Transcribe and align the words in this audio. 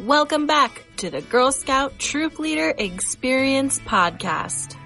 Welcome 0.00 0.46
back 0.46 0.84
to 0.98 1.08
the 1.08 1.22
Girl 1.22 1.50
Scout 1.50 1.98
Troop 1.98 2.38
Leader 2.38 2.74
Experience 2.76 3.78
Podcast. 3.78 4.76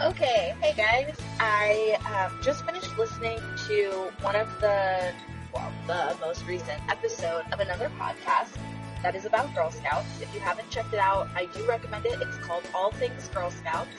Okay, 0.00 0.54
hey 0.60 0.72
guys. 0.76 1.16
I 1.40 1.98
um, 2.06 2.38
just 2.40 2.64
finished 2.64 2.96
listening 2.96 3.40
to 3.66 4.12
one 4.20 4.36
of 4.36 4.48
the, 4.60 5.12
well, 5.52 5.72
the 5.88 6.16
most 6.20 6.46
recent 6.46 6.80
episode 6.88 7.42
of 7.50 7.58
another 7.58 7.90
podcast 7.98 8.56
that 9.02 9.16
is 9.16 9.24
about 9.24 9.52
Girl 9.56 9.72
Scouts. 9.72 10.20
If 10.20 10.32
you 10.32 10.38
haven't 10.38 10.70
checked 10.70 10.92
it 10.92 11.00
out, 11.00 11.28
I 11.34 11.46
do 11.46 11.66
recommend 11.66 12.06
it. 12.06 12.22
It's 12.22 12.36
called 12.36 12.62
All 12.72 12.92
Things 12.92 13.26
Girl 13.34 13.50
Scouts. 13.50 13.90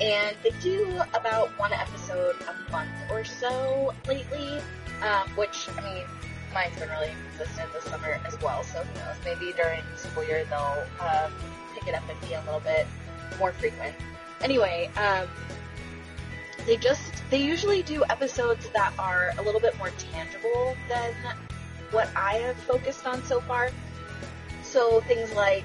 And 0.00 0.36
they 0.42 0.50
do 0.60 1.00
about 1.14 1.56
one 1.56 1.72
episode 1.72 2.34
a 2.48 2.72
month 2.72 2.90
or 3.12 3.22
so 3.22 3.94
lately, 4.08 4.58
um, 5.02 5.28
which, 5.36 5.68
I 5.78 5.82
mean, 5.82 6.04
mine's 6.52 6.78
been 6.78 6.88
really 6.90 7.12
consistent 7.36 7.72
this 7.72 7.84
summer 7.84 8.20
as 8.26 8.40
well, 8.40 8.62
so 8.64 8.82
who 8.82 8.94
knows, 9.00 9.16
maybe 9.24 9.52
during 9.52 9.82
school 9.96 10.24
year 10.24 10.44
they'll 10.50 10.84
um, 11.00 11.32
pick 11.74 11.88
it 11.88 11.94
up 11.94 12.02
and 12.08 12.20
be 12.20 12.34
a 12.34 12.42
little 12.44 12.60
bit 12.60 12.86
more 13.38 13.52
frequent. 13.52 13.94
Anyway, 14.42 14.90
um, 14.96 15.28
they 16.66 16.76
just, 16.76 17.22
they 17.30 17.42
usually 17.42 17.82
do 17.82 18.04
episodes 18.08 18.68
that 18.70 18.92
are 18.98 19.32
a 19.38 19.42
little 19.42 19.60
bit 19.60 19.76
more 19.78 19.90
tangible 20.12 20.76
than 20.88 21.14
what 21.90 22.08
I 22.16 22.34
have 22.34 22.56
focused 22.56 23.06
on 23.06 23.22
so 23.24 23.40
far. 23.40 23.70
So 24.62 25.00
things 25.02 25.32
like 25.34 25.64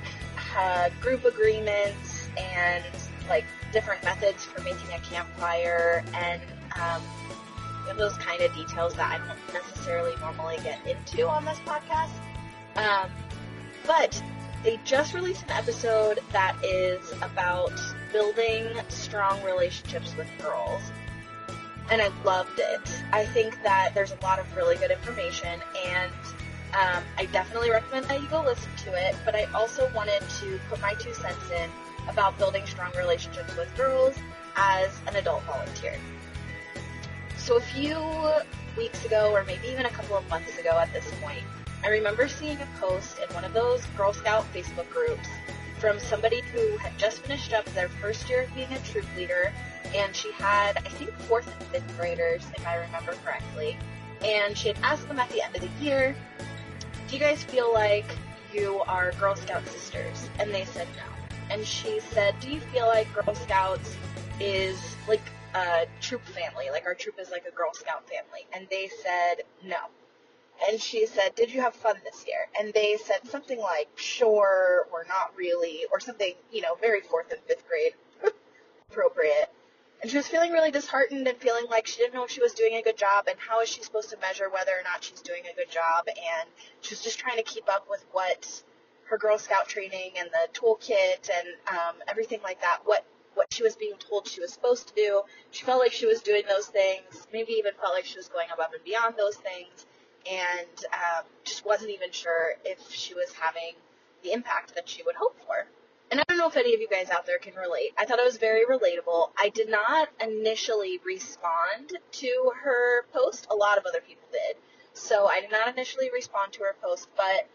uh, 0.57 0.90
group 1.01 1.26
agreements 1.26 2.29
and 2.38 2.84
like 3.29 3.45
different 3.71 4.04
methods 4.04 4.43
for 4.43 4.62
making 4.62 4.91
a 4.93 4.99
campfire 4.99 6.04
and 6.13 6.41
um, 6.81 7.01
those 7.96 8.18
kind 8.18 8.41
of 8.41 8.54
details 8.54 8.94
that 8.96 9.12
I 9.12 9.26
don't 9.26 9.54
necessarily 9.54 10.14
normally 10.20 10.58
get 10.64 10.80
into 10.86 11.27
on 11.27 11.46
this 11.46 11.59
podcast. 11.59 12.12
Um, 12.76 13.10
but 13.86 14.22
they 14.63 14.80
just 14.84 15.13
released 15.13 15.44
an 15.44 15.52
episode 15.52 16.20
that 16.32 16.57
is 16.63 17.13
about 17.21 17.71
building 18.12 18.66
strong 18.90 19.41
relationships 19.44 20.16
with 20.18 20.27
girls. 20.41 20.82
And 21.90 22.02
I 22.02 22.10
loved 22.26 22.60
it. 22.60 23.04
I 23.13 23.26
think 23.26 23.63
that 23.63 23.91
there's 23.94 24.12
a 24.12 24.18
lot 24.22 24.40
of 24.40 24.55
really 24.55 24.76
good 24.76 24.91
information 24.91 25.62
and 25.85 26.12
um, 26.74 27.01
I 27.18 27.26
definitely 27.32 27.72
recommend 27.72 28.07
that 28.07 28.22
you 28.22 28.27
go 28.27 28.44
listen 28.44 28.70
to 28.84 29.07
it, 29.07 29.16
but 29.24 29.35
I 29.35 29.46
also 29.54 29.90
wanted 29.96 30.22
to 30.41 30.60
put 30.70 30.82
my 30.82 30.94
two 30.96 31.13
cents 31.13 31.49
in 31.49 31.70
about 32.10 32.38
building 32.38 32.66
strong 32.66 32.91
relationships 32.98 33.55
with 33.55 33.74
girls 33.77 34.16
as 34.55 34.90
an 35.07 35.16
adult 35.16 35.44
volunteer. 35.44 35.98
So 37.48 37.55
a 37.55 37.62
few 37.62 37.98
weeks 38.76 39.05
ago, 39.05 39.31
or 39.31 39.45
maybe 39.45 39.70
even 39.70 39.85
a 39.85 39.90
couple 39.90 40.17
of 40.17 40.29
months 40.29 40.57
ago 40.57 40.71
at 40.71 40.91
this 40.91 41.09
point, 41.21 41.43
I 41.81 41.87
remember 41.87 42.27
seeing 42.27 42.57
a 42.57 42.67
post 42.77 43.20
in 43.20 43.34
one 43.34 43.45
of 43.45 43.54
those 43.54 43.85
Girl 43.95 44.12
Scout 44.12 44.43
Facebook 44.54 44.89
groups 44.89 45.29
from 45.79 45.98
somebody 45.98 46.41
who 46.51 46.76
had 46.76 46.98
just 46.98 47.20
finished 47.20 47.54
up 47.54 47.63
their 47.67 47.87
first 47.87 48.29
year 48.29 48.41
of 48.41 48.54
being 48.54 48.67
a 48.73 48.79
troop 48.79 49.05
leader, 49.15 49.54
and 49.95 50.13
she 50.13 50.29
had, 50.34 50.76
I 50.76 50.89
think, 50.89 51.13
fourth 51.20 51.48
and 51.48 51.70
fifth 51.70 51.98
graders, 51.98 52.45
if 52.57 52.67
I 52.67 52.76
remember 52.76 53.13
correctly. 53.23 53.77
And 54.21 54.57
she 54.57 54.67
had 54.67 54.77
asked 54.84 55.07
them 55.07 55.17
at 55.17 55.29
the 55.29 55.41
end 55.41 55.55
of 55.55 55.61
the 55.61 55.70
year, 55.82 56.17
do 57.07 57.13
you 57.15 57.20
guys 57.21 57.43
feel 57.43 57.71
like 57.73 58.11
you 58.54 58.82
are 58.87 59.13
Girl 59.13 59.37
Scout 59.37 59.65
sisters? 59.67 60.29
And 60.37 60.54
they 60.54 60.65
said 60.65 60.89
no. 60.98 61.04
And 61.49 61.65
she 61.65 62.01
said, 62.11 62.35
do 62.41 62.51
you 62.51 62.59
feel 62.59 62.87
like 62.87 63.07
Girl 63.13 63.34
Scouts 63.35 63.95
is 64.38 64.78
like 65.07 65.22
a 65.56 65.85
troop 66.01 66.23
family. 66.25 66.66
Like 66.72 66.85
our 66.85 66.95
troop 66.95 67.16
is 67.19 67.31
like 67.31 67.45
a 67.47 67.56
Girl 67.56 67.73
Scout 67.73 68.07
family. 68.07 68.45
And 68.53 68.67
they 68.69 68.90
said 69.03 69.44
no. 69.63 69.78
And 70.67 70.81
she 70.81 71.06
said, 71.06 71.35
did 71.35 71.53
you 71.53 71.62
have 71.62 71.75
fun 71.75 71.97
this 72.03 72.25
year? 72.28 72.47
And 72.59 72.73
they 72.73 72.97
said 72.97 73.19
something 73.29 73.59
like, 73.59 73.89
sure, 73.95 74.88
or 74.91 75.06
not 75.07 75.34
really, 75.35 75.85
or 75.91 76.00
something, 76.00 76.34
you 76.51 76.62
know, 76.62 76.75
very 76.81 77.01
fourth 77.01 77.31
and 77.31 77.39
fifth 77.47 77.67
grade 77.67 77.94
appropriate. 78.89 79.50
And 80.01 80.09
she 80.09 80.17
was 80.17 80.27
feeling 80.27 80.51
really 80.51 80.72
disheartened 80.72 81.27
and 81.27 81.38
feeling 81.38 81.66
like 81.69 81.88
she 81.88 81.97
didn't 81.97 82.13
know 82.13 82.23
if 82.23 82.31
she 82.31 82.41
was 82.41 82.53
doing 82.53 82.75
a 82.75 82.81
good 82.81 82.97
job 82.97 83.25
and 83.27 83.38
how 83.39 83.61
is 83.61 83.69
she 83.69 83.81
supposed 83.83 84.09
to 84.11 84.17
measure 84.17 84.49
whether 84.49 84.72
or 84.72 84.83
not 84.83 85.03
she's 85.03 85.22
doing 85.22 85.43
a 85.51 85.55
good 85.55 85.72
job. 85.72 86.05
And 86.07 86.49
she 86.81 86.93
was 86.93 87.01
just 87.01 87.19
trying 87.19 87.38
to 87.38 87.43
keep 87.43 87.69
up 87.69 87.88
with 87.89 88.03
what 88.11 88.63
her 89.09 89.17
Girl 89.17 89.38
Scout 89.38 89.67
training 89.67 90.11
and 90.17 90.29
the 90.29 90.59
toolkit 90.59 91.29
and 91.33 91.47
um, 91.67 91.95
everything 92.07 92.39
like 92.43 92.61
that, 92.61 92.79
what 92.85 93.05
what 93.37 93.53
she 93.53 93.63
was 93.63 93.75
being 93.75 93.95
told 93.97 94.27
she 94.27 94.41
was 94.41 94.51
supposed 94.51 94.87
to 94.89 94.93
do. 94.95 95.21
She 95.51 95.63
felt 95.63 95.79
like 95.79 95.93
she 95.93 96.05
was 96.05 96.21
doing 96.21 96.43
those 96.49 96.65
things, 96.67 97.27
maybe 97.31 97.53
even 97.53 97.73
felt 97.79 97.93
like 97.93 98.05
she 98.05 98.17
was 98.17 98.27
going 98.27 98.47
above 98.53 98.73
and 98.73 98.83
beyond 98.83 99.15
those 99.17 99.35
things, 99.35 99.85
and 100.29 100.85
um, 100.91 101.25
just 101.43 101.65
wasn't 101.65 101.91
even 101.91 102.11
sure 102.11 102.55
if 102.65 102.91
she 102.91 103.13
was 103.13 103.31
having 103.33 103.73
the 104.23 104.31
impact 104.31 104.75
that 104.75 104.89
she 104.89 105.03
would 105.03 105.15
hope 105.15 105.37
for. 105.45 105.67
And 106.09 106.21
I 106.21 106.23
don't 106.27 106.37
know 106.37 106.47
if 106.47 106.55
any 106.55 106.73
of 106.73 106.79
you 106.79 106.87
guys 106.87 107.09
out 107.09 107.25
there 107.25 107.37
can 107.37 107.53
relate. 107.55 107.91
I 107.97 108.05
thought 108.05 108.19
it 108.19 108.25
was 108.25 108.37
very 108.37 108.65
relatable. 108.65 109.31
I 109.37 109.49
did 109.49 109.69
not 109.69 110.09
initially 110.21 110.99
respond 111.05 111.93
to 112.13 112.51
her 112.63 113.05
post. 113.13 113.47
A 113.49 113.55
lot 113.55 113.77
of 113.77 113.85
other 113.85 113.99
people 113.99 114.27
did. 114.31 114.55
So 114.93 115.27
I 115.27 115.41
did 115.41 115.51
not 115.51 115.67
initially 115.67 116.09
respond 116.11 116.53
to 116.53 116.63
her 116.63 116.75
post, 116.81 117.09
but 117.17 117.47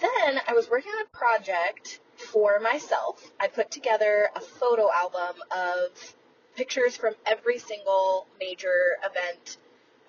then 0.00 0.40
I 0.46 0.52
was 0.52 0.68
working 0.70 0.92
on 0.92 1.04
a 1.04 1.16
project 1.16 2.00
for 2.16 2.60
myself. 2.60 3.30
I 3.40 3.48
put 3.48 3.70
together 3.70 4.28
a 4.34 4.40
photo 4.40 4.90
album 4.92 5.42
of 5.50 6.14
pictures 6.56 6.96
from 6.96 7.14
every 7.26 7.58
single 7.58 8.26
major 8.38 8.96
event 9.04 9.56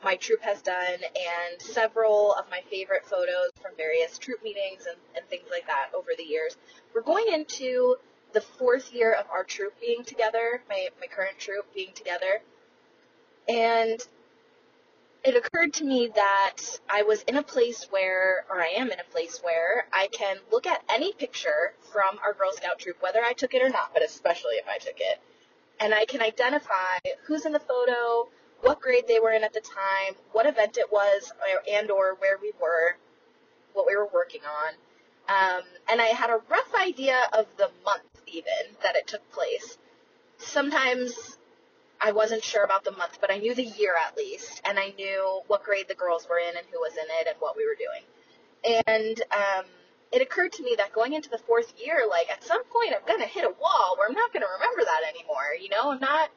my 0.03 0.15
troop 0.15 0.41
has 0.41 0.61
done 0.61 0.99
and 1.01 1.61
several 1.61 2.33
of 2.33 2.49
my 2.49 2.61
favorite 2.69 3.05
photos 3.05 3.51
from 3.61 3.71
various 3.77 4.17
troop 4.17 4.43
meetings 4.43 4.85
and, 4.85 4.97
and 5.15 5.25
things 5.29 5.47
like 5.49 5.65
that 5.67 5.89
over 5.95 6.09
the 6.17 6.23
years. 6.23 6.57
We're 6.93 7.01
going 7.01 7.27
into 7.31 7.95
the 8.33 8.41
fourth 8.41 8.93
year 8.93 9.13
of 9.13 9.25
our 9.31 9.43
troop 9.43 9.79
being 9.79 10.03
together, 10.03 10.61
my, 10.67 10.89
my 10.99 11.07
current 11.07 11.39
troop 11.39 11.73
being 11.73 11.93
together. 11.93 12.41
And 13.47 14.05
it 15.23 15.35
occurred 15.35 15.73
to 15.73 15.85
me 15.85 16.09
that 16.15 16.57
I 16.89 17.03
was 17.03 17.21
in 17.23 17.37
a 17.37 17.43
place 17.43 17.87
where, 17.89 18.45
or 18.49 18.61
I 18.61 18.67
am 18.67 18.91
in 18.91 18.99
a 18.99 19.11
place 19.11 19.39
where 19.41 19.87
I 19.93 20.07
can 20.11 20.37
look 20.51 20.67
at 20.67 20.83
any 20.89 21.13
picture 21.13 21.73
from 21.91 22.19
our 22.23 22.33
Girl 22.33 22.51
Scout 22.51 22.79
troop, 22.79 22.97
whether 23.01 23.23
I 23.23 23.33
took 23.33 23.53
it 23.53 23.61
or 23.61 23.69
not, 23.69 23.93
but 23.93 24.03
especially 24.03 24.55
if 24.55 24.67
I 24.67 24.77
took 24.79 24.99
it, 24.99 25.19
and 25.79 25.93
I 25.93 26.05
can 26.05 26.21
identify 26.21 26.99
who's 27.25 27.45
in 27.45 27.53
the 27.53 27.59
photo, 27.59 28.27
what 28.61 28.81
grade 28.81 29.05
they 29.07 29.19
were 29.19 29.31
in 29.31 29.43
at 29.43 29.53
the 29.53 29.61
time, 29.61 30.15
what 30.33 30.45
event 30.45 30.77
it 30.77 30.91
was, 30.91 31.31
and 31.71 31.89
or 31.89 32.15
where 32.19 32.37
we 32.41 32.51
were, 32.61 32.97
what 33.73 33.87
we 33.87 33.95
were 33.95 34.09
working 34.13 34.41
on. 34.41 34.73
Um, 35.29 35.63
and 35.89 36.01
I 36.01 36.07
had 36.07 36.29
a 36.29 36.41
rough 36.49 36.73
idea 36.75 37.17
of 37.31 37.47
the 37.57 37.69
month 37.85 38.03
even 38.27 38.75
that 38.83 38.95
it 38.95 39.07
took 39.07 39.29
place. 39.31 39.77
Sometimes 40.37 41.37
I 42.05 42.11
wasn't 42.11 42.43
sure 42.43 42.65
about 42.65 42.83
the 42.83 42.91
month, 42.91 43.19
but 43.21 43.31
I 43.31 43.37
knew 43.37 43.55
the 43.55 43.63
year 43.63 43.95
at 43.95 44.17
least, 44.17 44.61
and 44.65 44.77
I 44.77 44.93
knew 44.97 45.41
what 45.47 45.63
grade 45.63 45.87
the 45.87 45.95
girls 45.95 46.27
were 46.29 46.37
in 46.37 46.57
and 46.57 46.65
who 46.69 46.81
was 46.81 46.93
in 46.93 47.05
it 47.21 47.27
and 47.27 47.37
what 47.39 47.55
we 47.55 47.65
were 47.65 47.77
doing. 47.79 48.03
And 48.85 49.21
um, 49.31 49.65
it 50.11 50.21
occurred 50.21 50.51
to 50.53 50.63
me 50.63 50.75
that 50.77 50.91
going 50.91 51.13
into 51.13 51.29
the 51.29 51.37
fourth 51.37 51.73
year, 51.77 52.01
like 52.09 52.29
at 52.29 52.43
some 52.43 52.61
point, 52.65 52.93
I'm 52.93 53.07
gonna 53.07 53.25
hit 53.25 53.45
a 53.45 53.53
wall 53.59 53.95
where 53.97 54.07
I'm 54.07 54.13
not 54.13 54.33
gonna 54.33 54.47
remember 54.53 54.83
that 54.83 55.01
anymore. 55.15 55.55
You 55.59 55.69
know, 55.69 55.91
I'm 55.91 56.01
not 56.01 56.29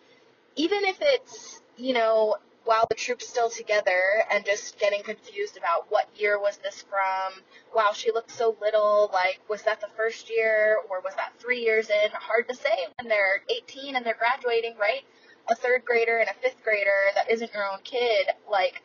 even 0.55 0.85
if 0.85 0.99
it's 1.01 1.61
you 1.77 1.93
know 1.95 2.37
while 2.65 2.87
the 2.89 2.95
troop's 2.97 3.29
still 3.29 3.51
together 3.51 4.25
and 4.31 4.45
just 4.45 4.79
getting 4.79 5.03
confused 5.03 5.57
about 5.57 5.87
what 5.89 6.09
year 6.17 6.39
was 6.39 6.59
this 6.59 6.83
from. 6.83 7.43
Wow, 7.75 7.91
she 7.93 8.13
looked 8.13 8.31
so 8.31 8.57
little. 8.61 9.09
Like, 9.13 9.41
was 9.49 9.63
that 9.63 9.81
the 9.81 9.89
first 9.97 10.31
year 10.31 10.79
or 10.91 11.01
was 11.01 11.15
that 11.15 11.33
three 11.39 11.61
years 11.61 11.91
in? 11.91 12.11
Hard 12.13 12.49
to 12.49 12.55
say 12.55 12.87
when 12.99 13.09
they're 13.09 13.43
18 13.49 13.95
and 13.95 14.05
they're 14.05 14.19
graduating, 14.19 14.77
right? 14.79 15.03
A 15.49 15.55
third 15.55 15.85
grader 15.85 16.19
and 16.19 16.29
a 16.29 16.35
fifth 16.35 16.63
grader 16.65 17.11
that 17.15 17.31
isn't 17.31 17.53
your 17.53 17.65
own 17.65 17.79
kid, 17.85 18.29
like 18.51 18.83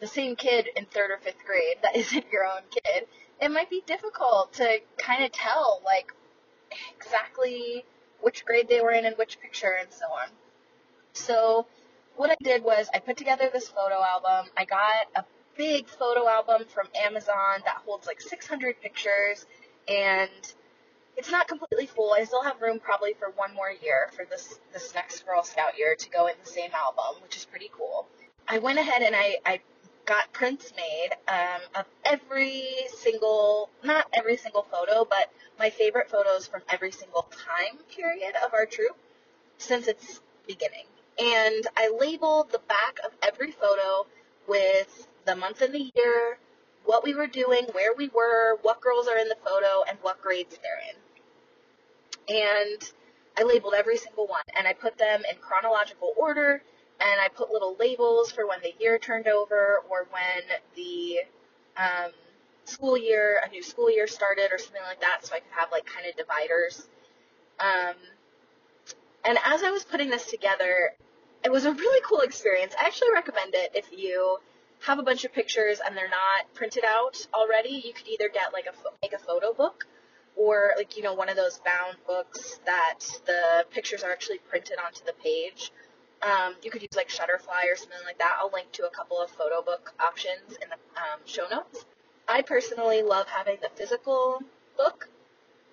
the 0.00 0.06
same 0.06 0.36
kid 0.36 0.68
in 0.76 0.84
third 0.86 1.10
or 1.10 1.18
fifth 1.18 1.44
grade 1.46 1.76
that 1.82 1.96
isn't 2.02 2.24
your 2.32 2.44
own 2.44 2.62
kid, 2.70 3.06
it 3.40 3.50
might 3.50 3.70
be 3.70 3.82
difficult 3.86 4.52
to 4.54 4.78
kind 4.98 5.24
of 5.24 5.32
tell, 5.32 5.80
like, 5.84 6.12
exactly 6.96 7.84
which 8.20 8.44
grade 8.44 8.68
they 8.68 8.80
were 8.80 8.92
in 8.92 9.04
and 9.04 9.16
which 9.16 9.40
picture 9.40 9.76
and 9.80 9.92
so 9.92 10.06
on. 10.06 10.28
So, 11.12 11.66
what 12.16 12.30
I 12.30 12.36
did 12.42 12.62
was 12.62 12.88
I 12.94 12.98
put 12.98 13.16
together 13.16 13.50
this 13.52 13.68
photo 13.68 14.02
album. 14.02 14.50
I 14.56 14.64
got 14.64 15.06
a 15.16 15.24
big 15.56 15.88
photo 15.88 16.28
album 16.28 16.66
from 16.72 16.88
Amazon 16.94 17.62
that 17.64 17.82
holds 17.84 18.06
like 18.06 18.20
600 18.20 18.80
pictures 18.80 19.46
and 19.88 20.54
it's 21.16 21.30
not 21.30 21.48
completely 21.48 21.86
full. 21.86 22.12
I 22.12 22.24
still 22.24 22.42
have 22.42 22.60
room 22.60 22.80
probably 22.80 23.14
for 23.14 23.30
one 23.36 23.54
more 23.54 23.70
year 23.70 24.10
for 24.16 24.24
this 24.24 24.58
this 24.72 24.94
next 24.94 25.26
Girl 25.26 25.42
Scout 25.42 25.78
year 25.78 25.94
to 25.94 26.10
go 26.10 26.26
in 26.26 26.34
the 26.42 26.50
same 26.50 26.70
album, 26.74 27.22
which 27.22 27.36
is 27.36 27.44
pretty 27.44 27.70
cool. 27.76 28.06
I 28.48 28.58
went 28.58 28.78
ahead 28.78 29.02
and 29.02 29.14
I, 29.14 29.36
I 29.46 29.60
got 30.04 30.32
prints 30.32 30.72
made 30.76 31.10
um, 31.28 31.60
of 31.76 31.86
every 32.04 32.64
single, 32.98 33.70
not 33.84 34.06
every 34.12 34.36
single 34.36 34.62
photo, 34.62 35.06
but 35.08 35.30
my 35.58 35.70
favorite 35.70 36.10
photos 36.10 36.46
from 36.46 36.62
every 36.68 36.90
single 36.90 37.28
time 37.30 37.78
period 37.88 38.34
of 38.44 38.52
our 38.52 38.66
troop 38.66 38.96
since 39.58 39.86
its 39.86 40.20
beginning. 40.46 40.86
And 41.18 41.66
I 41.76 41.90
labeled 41.98 42.50
the 42.50 42.60
back 42.68 42.98
of 43.04 43.12
every 43.22 43.52
photo 43.52 44.06
with 44.48 45.06
the 45.24 45.36
month 45.36 45.62
and 45.62 45.72
the 45.72 45.90
year, 45.94 46.38
what 46.84 47.04
we 47.04 47.14
were 47.14 47.26
doing, 47.26 47.64
where 47.72 47.94
we 47.94 48.08
were, 48.08 48.58
what 48.62 48.80
girls 48.80 49.08
are 49.08 49.18
in 49.18 49.28
the 49.28 49.36
photo, 49.44 49.84
and 49.88 49.98
what 50.02 50.20
grades 50.20 50.58
they're 50.62 50.80
in. 50.90 52.36
And 52.36 52.92
I 53.38 53.42
labeled 53.44 53.74
every 53.74 53.96
single 53.96 54.26
one, 54.26 54.42
and 54.56 54.66
I 54.66 54.72
put 54.72 54.98
them 54.98 55.22
in 55.28 55.36
chronological 55.40 56.12
order, 56.16 56.62
and 57.00 57.20
I 57.20 57.28
put 57.28 57.50
little 57.50 57.76
labels 57.78 58.30
for 58.30 58.46
when 58.46 58.60
the 58.62 58.72
year 58.78 58.98
turned 58.98 59.26
over 59.26 59.82
or 59.88 60.06
when 60.10 60.58
the 60.76 61.20
um, 61.76 62.12
school 62.64 62.96
year, 62.96 63.40
a 63.44 63.48
new 63.50 63.62
school 63.62 63.90
year 63.90 64.06
started 64.06 64.50
or 64.52 64.58
something 64.58 64.82
like 64.86 65.00
that, 65.00 65.24
so 65.26 65.34
I 65.34 65.40
could 65.40 65.52
have 65.56 65.70
like 65.72 65.86
kind 65.86 66.06
of 66.06 66.16
dividers. 66.16 66.88
Um, 67.58 67.94
and 69.24 69.38
as 69.44 69.62
I 69.62 69.70
was 69.70 69.84
putting 69.84 70.10
this 70.10 70.26
together, 70.26 70.92
it 71.44 71.50
was 71.50 71.64
a 71.64 71.72
really 71.72 72.00
cool 72.04 72.20
experience. 72.20 72.74
I 72.78 72.86
actually 72.86 73.12
recommend 73.12 73.54
it 73.54 73.72
if 73.74 73.86
you 73.96 74.38
have 74.84 74.98
a 74.98 75.02
bunch 75.02 75.24
of 75.24 75.32
pictures 75.32 75.80
and 75.84 75.96
they're 75.96 76.08
not 76.08 76.52
printed 76.54 76.84
out 76.84 77.26
already. 77.32 77.82
You 77.84 77.92
could 77.92 78.08
either 78.08 78.28
get 78.28 78.52
like 78.52 78.66
a 78.66 78.72
make 79.02 79.12
a 79.12 79.18
photo 79.18 79.52
book 79.52 79.86
or 80.36 80.72
like 80.76 80.96
you 80.96 81.02
know 81.02 81.14
one 81.14 81.28
of 81.28 81.36
those 81.36 81.60
bound 81.64 81.96
books 82.06 82.60
that 82.66 83.00
the 83.26 83.64
pictures 83.70 84.02
are 84.02 84.10
actually 84.10 84.38
printed 84.38 84.78
onto 84.84 85.04
the 85.04 85.12
page. 85.22 85.72
Um, 86.22 86.54
you 86.62 86.70
could 86.70 86.82
use 86.82 86.96
like 86.96 87.08
Shutterfly 87.08 87.72
or 87.72 87.76
something 87.76 87.98
like 88.06 88.18
that. 88.18 88.36
I'll 88.38 88.50
link 88.52 88.70
to 88.72 88.86
a 88.86 88.90
couple 88.90 89.20
of 89.20 89.30
photo 89.30 89.62
book 89.62 89.92
options 89.98 90.52
in 90.62 90.68
the 90.68 90.76
um, 91.00 91.20
show 91.24 91.46
notes. 91.50 91.84
I 92.28 92.42
personally 92.42 93.02
love 93.02 93.26
having 93.26 93.58
the 93.60 93.70
physical 93.74 94.40
book 94.76 95.08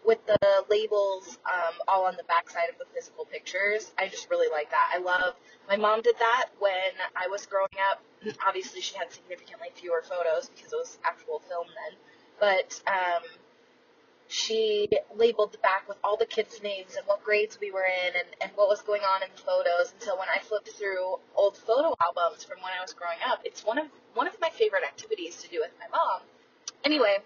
with 0.06 0.26
the 0.26 0.64
labels 0.70 1.38
um, 1.46 1.74
all 1.88 2.06
on 2.06 2.16
the 2.16 2.24
backside 2.24 2.70
of 2.72 2.78
the 2.78 2.86
physical 2.94 3.26
pictures. 3.26 3.92
I 3.98 4.08
just 4.08 4.30
really 4.30 4.52
like 4.52 4.70
that. 4.72 4.92
I 4.94 5.00
love. 5.00 5.36
My 5.68 5.76
mom 5.76 6.02
did 6.02 6.16
that 6.20 6.48
when 6.60 6.94
I 7.16 7.28
was 7.28 7.46
growing 7.46 7.78
up. 7.92 8.02
Obviously, 8.46 8.82
she 8.82 8.96
had 8.98 9.12
significantly 9.12 9.70
fewer 9.76 10.02
photos 10.02 10.50
because 10.50 10.74
it 10.74 10.76
was 10.76 10.98
actual 11.04 11.40
film 11.48 11.68
then. 11.68 11.98
But 12.40 12.82
um, 12.88 13.24
she 14.30 14.88
labeled 15.16 15.52
the 15.52 15.58
back 15.58 15.88
with 15.88 15.98
all 16.04 16.16
the 16.16 16.26
kids' 16.26 16.62
names 16.62 16.96
and 16.96 17.06
what 17.08 17.24
grades 17.24 17.58
we 17.60 17.72
were 17.72 17.86
in 17.86 18.14
and, 18.16 18.28
and 18.42 18.52
what 18.56 18.70
was 18.70 18.82
going 18.82 19.02
on 19.02 19.24
in 19.24 19.30
the 19.36 19.42
photos. 19.42 19.92
And 19.92 20.02
so 20.02 20.18
when 20.18 20.28
I 20.30 20.40
flipped 20.40 20.70
through 20.70 21.18
old 21.36 21.58
photo 21.58 21.96
albums 22.02 22.44
from 22.44 22.62
when 22.62 22.72
I 22.78 22.82
was 22.82 22.94
growing 22.94 23.18
up, 23.28 23.42
it's 23.44 23.66
one 23.66 23.78
of 23.80 23.88
one 24.14 24.28
of 24.28 24.40
my 24.40 24.50
favorite 24.50 24.84
activities 24.84 25.38
to 25.44 25.50
do 25.50 25.60
with 25.62 25.72
my 25.80 25.88
mom. 25.92 26.22
Anyway, 26.84 27.18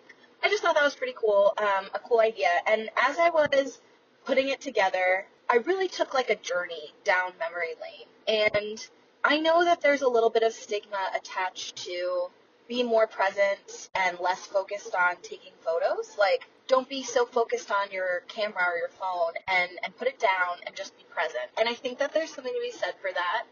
I 0.44 0.50
just 0.50 0.62
thought 0.62 0.76
that 0.76 0.84
was 0.84 0.96
pretty 0.96 1.16
cool, 1.16 1.54
um, 1.58 1.86
a 1.94 2.00
cool 2.00 2.20
idea. 2.20 2.50
And 2.68 2.90
as 3.02 3.18
I 3.18 3.30
was 3.30 3.80
putting 4.26 4.50
it 4.50 4.60
together, 4.60 5.26
I 5.50 5.58
really 5.58 5.88
took 5.88 6.14
like 6.14 6.30
a 6.30 6.36
journey 6.36 6.94
down 7.06 7.32
memory 7.40 7.76
lane. 7.82 8.08
And 8.28 8.86
I 9.24 9.40
know 9.40 9.64
that 9.64 9.80
there's 9.80 10.02
a 10.02 10.08
little 10.08 10.30
bit 10.30 10.44
of 10.44 10.52
stigma 10.52 11.12
attached 11.16 11.78
to 11.86 12.28
being 12.68 12.88
more 12.88 13.08
present 13.08 13.90
and 13.96 14.20
less 14.20 14.46
focused 14.46 14.96
on 14.96 15.16
taking 15.22 15.54
photos. 15.62 16.18
Like, 16.18 16.48
don't 16.68 16.90
be 16.90 17.04
so 17.04 17.26
focused 17.26 17.72
on 17.72 17.92
your 17.92 18.24
camera 18.28 18.66
or 18.70 18.78
your 18.78 18.90
phone 18.90 19.34
and, 19.48 19.72
and 19.84 19.96
put 19.98 20.08
it 20.08 20.20
down 20.20 20.58
and 20.66 20.76
just 20.76 20.98
be 20.98 21.04
present. 21.10 21.50
And 21.58 21.70
I 21.70 21.74
think 21.74 22.00
that 22.00 22.14
there's 22.14 22.34
something 22.34 22.54
to 22.54 22.62
be 22.62 22.72
said 22.72 22.96
for 23.02 23.12
that. 23.14 23.44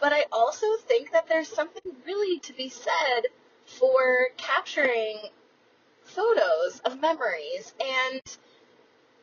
But 0.00 0.12
I 0.12 0.24
also 0.32 0.66
think 0.86 1.12
that 1.12 1.28
there's 1.28 1.48
something 1.48 1.82
really 2.06 2.40
to 2.40 2.52
be 2.54 2.68
said 2.70 3.28
for 3.66 4.28
capturing 4.36 5.18
photos 6.14 6.80
of 6.84 7.00
memories. 7.00 7.74
And 7.80 8.22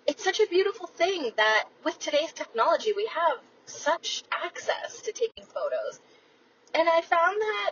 it's 0.08 0.24
such 0.24 0.40
a 0.40 0.48
beautiful 0.48 0.88
thing 0.88 1.32
that 1.38 1.66
with 1.84 2.00
today's 2.00 2.34
technology, 2.34 2.94
we 2.96 3.08
have 3.08 3.38
such 3.66 4.24
access 4.32 5.02
to 5.02 5.12
taking 5.12 5.44
photos. 5.44 6.00
And 6.74 6.90
I 6.90 7.02
found 7.02 7.40
that 7.42 7.72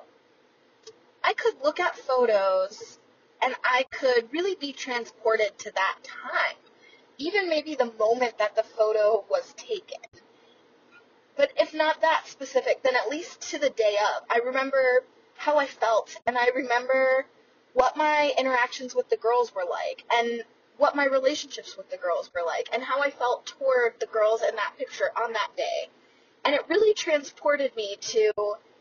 I 1.24 1.34
could 1.34 1.56
look 1.64 1.80
at 1.80 1.98
photos 1.98 3.00
and 3.42 3.56
I 3.64 3.86
could 3.92 4.32
really 4.32 4.56
be 4.56 4.74
transported 4.74 5.58
to 5.60 5.72
that 5.72 5.98
time. 6.04 6.58
Even 7.18 7.50
maybe 7.50 7.76
the 7.76 7.92
moment 7.98 8.38
that 8.38 8.56
the 8.56 8.64
photo 8.64 9.26
was 9.30 9.54
taken. 9.54 10.00
But 11.36 11.52
if 11.58 11.74
not 11.74 12.02
that 12.02 12.28
specific, 12.28 12.84
then 12.84 12.96
at 12.96 13.10
least 13.10 13.42
to 13.52 13.60
the 13.60 13.70
day 13.70 13.98
of. 14.16 14.24
I 14.30 14.40
remember 14.46 15.04
how 15.36 15.58
I 15.58 15.68
felt 15.68 16.16
and 16.26 16.38
I 16.38 16.48
remember 16.56 17.26
what 17.78 17.96
my 17.96 18.34
interactions 18.40 18.96
with 18.96 19.08
the 19.10 19.18
girls 19.18 19.54
were 19.54 19.64
like 19.70 20.04
and 20.12 20.44
what 20.78 20.96
my 20.96 21.06
relationships 21.06 21.78
with 21.78 21.88
the 21.92 21.98
girls 21.98 22.32
were 22.34 22.42
like 22.44 22.68
and 22.74 22.82
how 22.82 23.00
I 23.04 23.12
felt 23.12 23.46
toward 23.46 24.00
the 24.00 24.08
girls 24.08 24.42
in 24.42 24.56
that 24.56 24.74
picture 24.80 25.12
on 25.16 25.32
that 25.34 25.50
day. 25.56 25.88
And 26.44 26.56
it 26.56 26.62
really 26.70 26.96
transported 26.96 27.76
me 27.76 27.96
to 28.02 28.32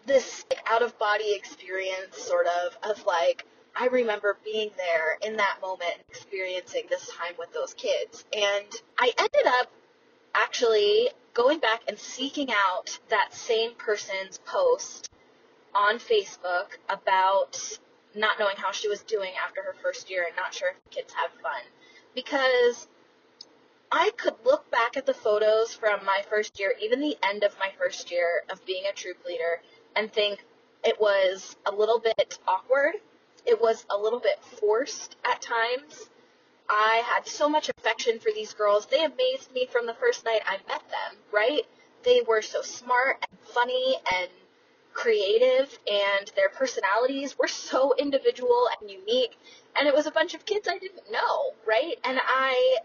this 0.07 0.47
like, 0.49 0.63
out 0.67 0.81
of 0.81 0.99
body 0.99 1.35
experience 1.35 2.17
sort 2.17 2.47
of 2.47 2.79
of 2.91 3.05
like 3.05 3.45
I 3.79 3.89
remember 3.89 4.39
being 4.43 4.71
there 4.79 5.19
in 5.21 5.37
that 5.37 5.59
moment 5.61 5.97
experiencing 6.09 6.85
this 6.89 7.07
time 7.09 7.35
with 7.39 7.53
those 7.53 7.75
kids. 7.75 8.25
And 8.33 8.67
I 8.99 9.13
ended 9.19 9.47
up 9.61 9.71
actually 10.35 11.11
going 11.35 11.59
back 11.59 11.83
and 11.87 11.99
seeking 11.99 12.49
out 12.51 12.99
that 13.11 13.35
same 13.35 13.75
person's 13.75 14.39
post 14.47 15.11
on 15.75 15.99
Facebook 15.99 16.79
about 16.89 17.79
not 18.17 18.39
knowing 18.39 18.57
how 18.57 18.73
she 18.73 18.89
was 18.89 19.03
doing 19.03 19.33
after 19.45 19.63
her 19.63 19.75
first 19.83 20.11
year 20.11 20.25
and 20.27 20.37
not 20.37 20.55
sure 20.55 20.71
if 20.71 20.77
the 20.85 20.91
kids 20.91 21.13
have 21.15 21.31
fun. 21.43 21.63
Because 22.15 22.89
I 23.93 24.11
could 24.17 24.35
look 24.45 24.71
back 24.71 24.97
at 24.97 25.07
the 25.07 25.15
photos 25.15 25.75
from 25.75 26.05
my 26.05 26.23
first 26.29 26.59
year, 26.59 26.75
even 26.81 27.01
the 27.01 27.17
end 27.23 27.45
of 27.45 27.57
my 27.59 27.71
first 27.79 28.11
year 28.11 28.43
of 28.51 28.65
being 28.67 28.85
a 28.87 28.93
troop 28.93 29.25
leader, 29.25 29.61
and 29.95 30.13
think 30.13 30.45
it 30.85 31.01
was 31.01 31.57
a 31.67 31.73
little 31.73 31.99
bit 31.99 32.39
awkward. 32.47 32.95
It 33.45 33.61
was 33.61 33.87
a 33.91 33.97
little 33.97 34.21
bit 34.21 34.43
forced 34.61 35.17
at 35.25 35.41
times. 35.41 36.09
I 36.69 37.03
had 37.07 37.29
so 37.29 37.49
much 37.49 37.71
affection 37.79 38.19
for 38.19 38.33
these 38.35 38.55
girls. 38.55 38.87
They 38.87 39.05
amazed 39.05 39.53
me 39.53 39.67
from 39.71 39.87
the 39.87 39.95
first 39.95 40.25
night 40.25 40.43
I 40.45 40.57
met 40.69 40.83
them, 40.89 41.19
right? 41.33 41.63
They 42.03 42.23
were 42.27 42.43
so 42.43 42.63
smart 42.63 43.25
and 43.31 43.41
funny 43.41 43.97
and 44.13 44.31
creative 44.97 45.79
and 45.87 46.33
their 46.35 46.49
personalities 46.49 47.39
were 47.39 47.49
so 47.49 47.95
individual 47.99 48.69
and 48.81 48.91
unique. 48.91 49.39
And 49.79 49.87
it 49.87 49.95
was 49.95 50.07
a 50.07 50.11
bunch 50.11 50.35
of 50.35 50.47
kids 50.47 50.67
I 50.69 50.79
didn't 50.79 51.13
know, 51.13 51.53
right? 51.67 51.99
And 52.03 52.19
I 52.21 52.79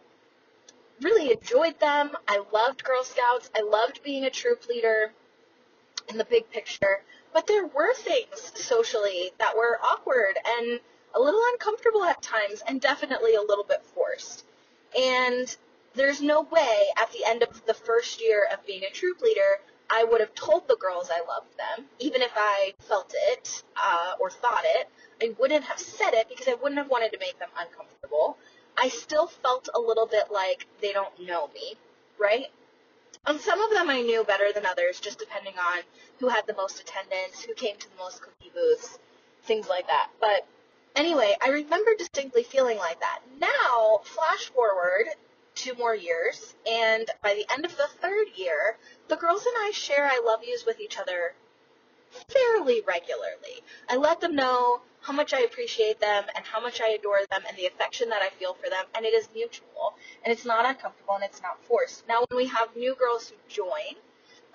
really 1.02 1.32
enjoyed 1.32 1.80
them. 1.80 2.12
I 2.28 2.44
loved 2.52 2.84
Girl 2.84 3.04
Scouts. 3.04 3.50
I 3.56 3.62
loved 3.62 4.04
being 4.04 4.26
a 4.26 4.30
troop 4.30 4.68
leader 4.68 5.14
in 6.10 6.18
the 6.18 6.26
big 6.26 6.52
picture. 6.52 7.02
But 7.34 7.48
there 7.48 7.66
were 7.66 7.94
things 7.94 8.52
socially 8.56 9.32
that 9.40 9.56
were 9.56 9.80
awkward 9.82 10.38
and 10.46 10.82
a 11.16 11.20
little 11.20 11.42
uncomfortable 11.54 12.04
at 12.04 12.22
times 12.22 12.62
and 12.68 12.82
definitely 12.82 13.36
a 13.36 13.42
little 13.42 13.64
bit 13.64 13.84
forced. 13.84 14.44
And 15.00 15.56
there's 15.94 16.22
no 16.22 16.42
way 16.42 16.88
at 17.02 17.12
the 17.14 17.24
end 17.26 17.42
of 17.42 17.66
the 17.66 17.74
first 17.74 18.22
year 18.22 18.48
of 18.52 18.66
being 18.66 18.84
a 18.84 18.90
troop 18.90 19.22
leader 19.22 19.60
I 19.94 20.06
would 20.06 20.22
have 20.22 20.34
told 20.34 20.68
the 20.68 20.78
girls 20.78 21.10
I 21.12 21.20
loved 21.28 21.58
them, 21.58 21.86
even 22.00 22.22
if 22.22 22.32
I 22.36 22.74
felt 22.80 23.14
it 23.32 23.64
uh, 23.76 24.14
or 24.20 24.30
thought 24.30 24.64
it. 24.64 24.90
I 25.22 25.36
wouldn't 25.38 25.66
have 25.66 25.80
said 25.80 26.14
it 26.14 26.30
because 26.30 26.48
I 26.48 26.54
wouldn't 26.54 26.78
have 26.78 26.90
wanted 26.90 27.12
to 27.12 27.20
make 27.20 27.38
them 27.40 27.50
uncomfortable. 27.60 28.38
I 28.78 28.88
still 28.90 29.28
felt 29.28 29.68
a 29.76 29.80
little 29.80 30.08
bit 30.08 30.32
like 30.32 30.66
they 30.82 30.94
don't 30.94 31.20
know 31.20 31.50
me, 31.54 31.76
right? 32.18 32.48
And 33.26 33.40
some 33.40 33.62
of 33.62 33.70
them 33.70 33.90
I 33.90 34.02
knew 34.02 34.24
better 34.24 34.52
than 34.54 34.66
others, 34.66 35.00
just 35.00 35.20
depending 35.20 35.54
on 35.60 35.84
who 36.20 36.30
had 36.30 36.48
the 36.48 36.56
most 36.56 36.80
attendance, 36.80 37.42
who 37.42 37.54
came 37.54 37.76
to 37.78 37.90
the 37.90 37.98
most 37.98 38.22
cookie 38.22 38.52
booths, 38.54 38.98
things 39.44 39.68
like 39.68 39.88
that. 39.88 40.10
But 40.20 40.48
anyway, 40.96 41.36
I 41.42 41.50
remember 41.50 41.92
distinctly 41.98 42.44
feeling 42.44 42.78
like 42.78 43.00
that. 43.02 43.20
Now, 43.40 44.00
flash 44.04 44.46
forward 44.46 45.08
two 45.62 45.76
more 45.76 45.94
years, 45.94 46.56
and 46.66 47.08
by 47.22 47.36
the 47.36 47.46
end 47.54 47.66
of 47.66 47.78
the 47.78 47.88
third 48.02 48.26
year, 48.36 48.78
the 49.10 49.16
girls 49.16 49.46
and 49.46 49.56
I 49.60 49.72
share 49.72 50.06
I 50.06 50.20
love 50.26 50.40
yous 50.44 50.66
with 50.66 50.80
each 50.80 50.98
other 50.98 51.36
fairly 52.30 52.82
regularly. 52.82 53.62
I 53.88 53.98
let 53.98 54.22
them 54.22 54.36
know 54.36 54.82
how 55.02 55.14
much 55.14 55.34
I 55.34 55.42
appreciate 55.42 56.00
them 56.00 56.24
and 56.36 56.46
how 56.46 56.62
much 56.62 56.82
I 56.82 56.90
adore 56.90 57.20
them 57.30 57.44
and 57.48 57.56
the 57.56 57.68
affection 57.68 58.10
that 58.10 58.24
I 58.24 58.30
feel 58.30 58.56
for 58.56 58.72
them, 58.72 58.86
and 58.96 59.06
it 59.06 59.14
is 59.14 59.30
mutual, 59.36 59.94
and 60.24 60.34
it's 60.34 60.46
not 60.46 60.66
uncomfortable 60.66 61.14
and 61.14 61.24
it's 61.24 61.44
not 61.44 61.64
forced. 61.66 62.08
Now, 62.08 62.26
when 62.28 62.38
we 62.38 62.48
have 62.48 62.76
new 62.76 62.96
girls 62.96 63.30
who 63.30 63.36
join, 63.48 63.96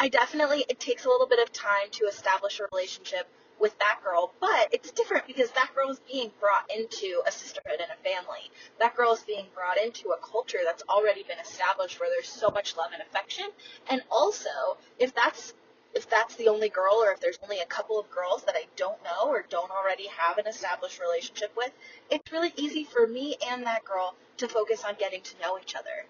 I 0.01 0.09
definitely, 0.09 0.65
it 0.69 0.81
takes 0.81 1.05
a 1.05 1.09
little 1.09 1.29
bit 1.29 1.39
of 1.39 1.53
time 1.53 1.89
to 1.93 2.07
establish 2.07 2.59
a 2.59 2.67
relationship 2.73 3.29
with 3.61 3.79
that 3.79 4.01
girl, 4.05 4.33
but 4.41 4.69
it's 4.73 4.91
different 4.93 5.27
because 5.27 5.51
that 5.53 5.71
girl 5.75 5.91
is 5.91 6.01
being 6.11 6.31
brought 6.41 6.71
into 6.71 7.23
a 7.27 7.33
sisterhood 7.33 7.81
and 7.81 7.91
a 7.91 8.09
family. 8.09 8.51
That 8.79 8.97
girl 8.97 9.13
is 9.13 9.23
being 9.23 9.47
brought 9.55 9.79
into 9.79 10.11
a 10.11 10.19
culture 10.19 10.59
that's 10.65 10.83
already 10.89 11.23
been 11.23 11.39
established 11.39 11.99
where 11.99 12.11
there's 12.11 12.29
so 12.29 12.51
much 12.51 12.77
love 12.77 12.91
and 12.93 13.03
affection. 13.03 13.47
And 13.89 14.03
also, 14.11 14.77
if 14.99 15.15
that's 15.15 15.55
if 15.95 16.11
that's 16.11 16.37
the 16.37 16.49
only 16.49 16.69
girl 16.69 16.97
or 16.97 17.11
if 17.13 17.21
there's 17.21 17.39
only 17.43 17.61
a 17.61 17.65
couple 17.65 17.99
of 17.99 18.11
girls 18.11 18.45
that 18.45 18.55
I 18.55 18.65
don't 18.77 19.03
know 19.03 19.31
or 19.31 19.47
don't 19.49 19.71
already 19.71 20.09
have 20.09 20.37
an 20.37 20.47
established 20.47 21.01
relationship 21.01 21.53
with, 21.57 21.71
it's 22.11 22.31
really 22.31 22.53
easy 22.57 22.85
for 22.85 23.07
me 23.07 23.37
and 23.49 23.65
that 23.65 23.83
girl 23.83 24.15
to 24.37 24.47
focus 24.47 24.85
on 24.85 24.97
getting 24.99 25.23
to 25.23 25.41
know 25.41 25.59
each 25.59 25.75
other. 25.75 26.05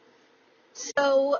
So 0.72 1.38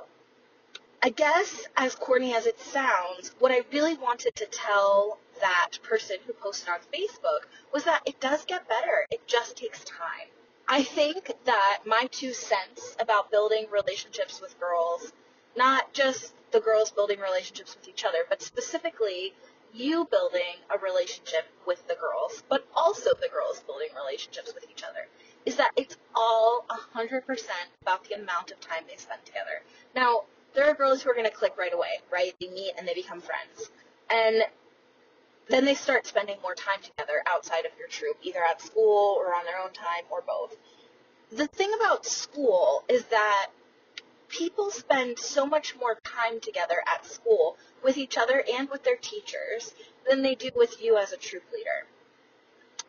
I 1.03 1.09
guess, 1.09 1.67
as 1.75 1.93
corny 1.93 2.33
as 2.33 2.47
it 2.47 2.59
sounds, 2.59 3.33
what 3.39 3.51
I 3.51 3.61
really 3.71 3.95
wanted 3.95 4.35
to 4.37 4.45
tell 4.45 5.19
that 5.39 5.79
person 5.83 6.17
who 6.25 6.33
posted 6.33 6.69
on 6.69 6.79
Facebook 6.93 7.47
was 7.73 7.83
that 7.83 8.01
it 8.05 8.19
does 8.19 8.45
get 8.45 8.67
better. 8.67 9.05
It 9.11 9.27
just 9.27 9.57
takes 9.57 9.83
time. 9.83 10.29
I 10.67 10.83
think 10.83 11.31
that 11.45 11.79
my 11.85 12.07
two 12.11 12.33
cents 12.33 12.95
about 12.99 13.31
building 13.31 13.67
relationships 13.71 14.41
with 14.41 14.59
girls, 14.59 15.13
not 15.55 15.93
just 15.93 16.33
the 16.51 16.59
girls 16.59 16.91
building 16.91 17.19
relationships 17.19 17.75
with 17.75 17.87
each 17.87 18.03
other, 18.03 18.19
but 18.29 18.41
specifically 18.41 19.33
you 19.73 20.07
building 20.09 20.59
a 20.73 20.77
relationship 20.79 21.45
with 21.65 21.87
the 21.87 21.95
girls, 21.95 22.43
but 22.49 22.65
also 22.75 23.11
the 23.21 23.29
girls 23.29 23.61
building 23.61 23.89
relationships 23.95 24.53
with 24.53 24.65
each 24.69 24.83
other, 24.83 25.07
is 25.45 25.55
that 25.55 25.71
it's 25.75 25.97
all 26.15 26.65
100% 26.95 27.21
about 27.81 28.03
the 28.05 28.15
amount 28.15 28.51
of 28.51 28.59
time 28.59 28.83
they 28.89 28.97
spend 28.97 29.23
together. 29.25 29.61
Now, 29.95 30.23
there 30.53 30.65
are 30.65 30.73
girls 30.73 31.03
who 31.03 31.11
are 31.11 31.13
going 31.13 31.25
to 31.25 31.31
click 31.31 31.53
right 31.57 31.73
away, 31.73 31.99
right? 32.11 32.33
They 32.39 32.49
meet 32.49 32.73
and 32.77 32.87
they 32.87 32.93
become 32.93 33.21
friends. 33.21 33.69
And 34.09 34.43
then 35.49 35.65
they 35.65 35.75
start 35.75 36.05
spending 36.05 36.37
more 36.41 36.55
time 36.55 36.79
together 36.81 37.23
outside 37.25 37.65
of 37.65 37.71
your 37.77 37.87
troop, 37.87 38.17
either 38.21 38.43
at 38.43 38.61
school 38.61 39.15
or 39.17 39.33
on 39.33 39.45
their 39.45 39.59
own 39.59 39.71
time 39.73 40.03
or 40.09 40.21
both. 40.21 40.55
The 41.31 41.47
thing 41.47 41.71
about 41.79 42.05
school 42.05 42.83
is 42.87 43.05
that 43.05 43.47
people 44.27 44.71
spend 44.71 45.19
so 45.19 45.45
much 45.45 45.75
more 45.79 45.95
time 46.03 46.39
together 46.39 46.83
at 46.87 47.05
school 47.05 47.57
with 47.83 47.97
each 47.97 48.17
other 48.17 48.43
and 48.53 48.69
with 48.69 48.83
their 48.83 48.97
teachers 48.97 49.73
than 50.09 50.21
they 50.21 50.35
do 50.35 50.49
with 50.55 50.81
you 50.81 50.97
as 50.97 51.11
a 51.13 51.17
troop 51.17 51.43
leader. 51.53 51.85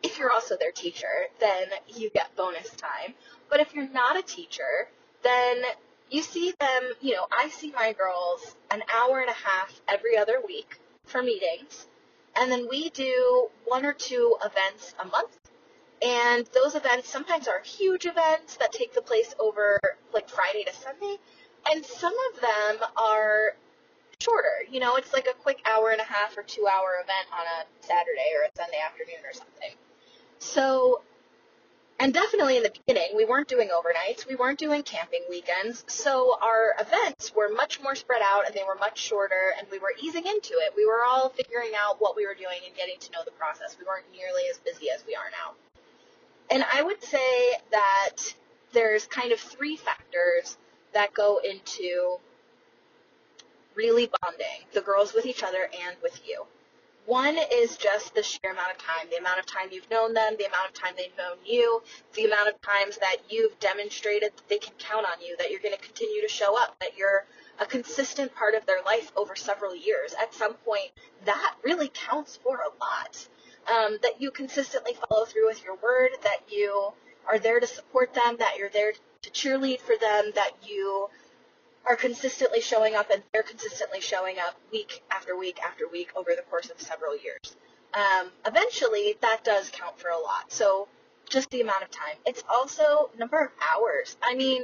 If 0.01 0.17
you're 0.17 0.31
also 0.31 0.55
their 0.57 0.71
teacher, 0.71 1.27
then 1.39 1.67
you 1.87 2.09
get 2.09 2.35
bonus 2.35 2.69
time. 2.71 3.13
But 3.49 3.59
if 3.59 3.73
you're 3.73 3.89
not 3.89 4.17
a 4.17 4.21
teacher, 4.21 4.87
then 5.23 5.61
you 6.09 6.21
see 6.21 6.53
them, 6.59 6.83
you 7.01 7.13
know, 7.13 7.27
I 7.31 7.49
see 7.49 7.71
my 7.71 7.93
girls 7.93 8.55
an 8.71 8.83
hour 8.93 9.19
and 9.19 9.29
a 9.29 9.33
half 9.33 9.81
every 9.87 10.17
other 10.17 10.41
week 10.45 10.79
for 11.05 11.21
meetings. 11.21 11.87
And 12.39 12.51
then 12.51 12.67
we 12.69 12.89
do 12.89 13.49
one 13.65 13.85
or 13.85 13.93
two 13.93 14.37
events 14.43 14.93
a 15.01 15.05
month. 15.05 15.37
And 16.01 16.47
those 16.53 16.75
events 16.75 17.09
sometimes 17.09 17.47
are 17.47 17.61
huge 17.61 18.05
events 18.05 18.55
that 18.57 18.71
take 18.71 18.93
the 18.93 19.01
place 19.01 19.35
over 19.39 19.79
like 20.13 20.29
Friday 20.29 20.63
to 20.63 20.73
Sunday. 20.73 21.17
And 21.69 21.85
some 21.85 22.13
of 22.33 22.41
them 22.41 22.87
are 22.95 23.55
shorter. 24.21 24.63
You 24.71 24.79
know, 24.79 24.95
it's 24.95 25.11
like 25.13 25.27
a 25.27 25.33
quick 25.41 25.61
hour 25.65 25.89
and 25.89 25.99
a 25.99 26.05
half 26.05 26.37
or 26.37 26.43
two 26.43 26.67
hour 26.67 26.95
event 27.03 27.27
on 27.33 27.45
a 27.45 27.85
Saturday 27.85 28.31
or 28.37 28.47
a 28.47 28.49
Sunday 28.55 28.79
afternoon 28.85 29.25
or 29.25 29.33
something. 29.33 29.75
So 30.39 31.01
and 31.99 32.13
definitely 32.13 32.57
in 32.57 32.63
the 32.63 32.71
beginning, 32.71 33.11
we 33.15 33.25
weren't 33.25 33.49
doing 33.49 33.69
overnights, 33.69 34.27
we 34.27 34.35
weren't 34.35 34.57
doing 34.57 34.83
camping 34.83 35.21
weekends, 35.29 35.83
so 35.87 36.37
our 36.41 36.73
events 36.79 37.33
were 37.35 37.49
much 37.49 37.81
more 37.81 37.93
spread 37.93 38.21
out 38.23 38.45
and 38.45 38.55
they 38.55 38.63
were 38.63 38.75
much 38.75 38.97
shorter 38.97 39.53
and 39.57 39.67
we 39.69 39.79
were 39.79 39.93
easing 40.01 40.25
into 40.25 40.53
it. 40.53 40.73
We 40.77 40.85
were 40.85 41.03
all 41.03 41.29
figuring 41.29 41.71
out 41.77 41.99
what 41.99 42.15
we 42.15 42.25
were 42.25 42.35
doing 42.35 42.59
and 42.65 42.75
getting 42.75 42.97
to 42.99 43.11
know 43.11 43.19
the 43.25 43.31
process. 43.31 43.75
We 43.77 43.85
weren't 43.85 44.05
nearly 44.13 44.43
as 44.49 44.57
busy 44.59 44.87
as 44.95 45.03
we 45.05 45.15
are 45.15 45.29
now. 45.31 45.55
And 46.49 46.65
I 46.73 46.81
would 46.81 47.03
say 47.03 47.51
that 47.71 48.15
there's 48.71 49.05
kind 49.05 49.31
of 49.31 49.39
three 49.39 49.75
factors 49.75 50.57
that 50.93 51.13
go 51.13 51.39
into 51.43 52.17
really 53.75 54.09
bonding 54.21 54.65
the 54.73 54.81
girls 54.81 55.13
with 55.13 55.25
each 55.25 55.43
other 55.43 55.69
and 55.85 55.95
with 56.01 56.19
you. 56.27 56.45
One 57.09 57.39
is 57.51 57.75
just 57.75 58.13
the 58.13 58.21
sheer 58.21 58.51
amount 58.51 58.69
of 58.69 58.77
time, 58.77 59.07
the 59.09 59.17
amount 59.17 59.39
of 59.39 59.47
time 59.47 59.69
you've 59.71 59.89
known 59.89 60.13
them, 60.13 60.35
the 60.37 60.45
amount 60.45 60.67
of 60.67 60.73
time 60.75 60.93
they've 60.95 61.17
known 61.17 61.37
you, 61.43 61.81
the 62.13 62.25
amount 62.25 62.49
of 62.49 62.61
times 62.61 62.99
that 62.99 63.15
you've 63.27 63.57
demonstrated 63.59 64.31
that 64.37 64.47
they 64.47 64.59
can 64.59 64.75
count 64.77 65.07
on 65.07 65.19
you, 65.19 65.35
that 65.37 65.49
you're 65.49 65.59
going 65.59 65.73
to 65.73 65.81
continue 65.81 66.21
to 66.21 66.27
show 66.27 66.55
up, 66.55 66.77
that 66.79 66.95
you're 66.95 67.25
a 67.57 67.65
consistent 67.65 68.35
part 68.35 68.53
of 68.53 68.63
their 68.67 68.83
life 68.85 69.11
over 69.15 69.35
several 69.35 69.75
years. 69.75 70.13
At 70.21 70.35
some 70.35 70.53
point, 70.53 70.91
that 71.25 71.55
really 71.63 71.89
counts 71.91 72.37
for 72.43 72.57
a 72.57 72.69
lot. 72.79 73.27
Um, 73.67 73.97
that 74.03 74.21
you 74.21 74.29
consistently 74.29 74.93
follow 75.09 75.25
through 75.25 75.47
with 75.47 75.63
your 75.63 75.77
word, 75.77 76.11
that 76.21 76.41
you 76.47 76.93
are 77.27 77.39
there 77.39 77.59
to 77.59 77.65
support 77.65 78.13
them, 78.13 78.35
that 78.37 78.57
you're 78.59 78.69
there 78.69 78.93
to 79.23 79.29
cheerlead 79.31 79.79
for 79.79 79.95
them, 79.99 80.31
that 80.35 80.51
you 80.61 81.09
are 81.85 81.95
consistently 81.95 82.61
showing 82.61 82.95
up 82.95 83.09
and 83.11 83.23
they're 83.33 83.43
consistently 83.43 84.01
showing 84.01 84.37
up 84.39 84.55
week 84.71 85.03
after 85.11 85.37
week 85.37 85.59
after 85.65 85.87
week 85.87 86.09
over 86.15 86.31
the 86.35 86.43
course 86.43 86.69
of 86.69 86.79
several 86.79 87.17
years. 87.17 87.55
Um, 87.93 88.29
eventually, 88.45 89.15
that 89.21 89.43
does 89.43 89.69
count 89.71 89.99
for 89.99 90.09
a 90.09 90.19
lot. 90.19 90.51
So, 90.51 90.87
just 91.29 91.49
the 91.49 91.61
amount 91.61 91.83
of 91.83 91.91
time. 91.91 92.15
It's 92.25 92.43
also 92.51 93.09
number 93.17 93.39
of 93.39 93.51
hours. 93.73 94.17
I 94.21 94.35
mean, 94.35 94.63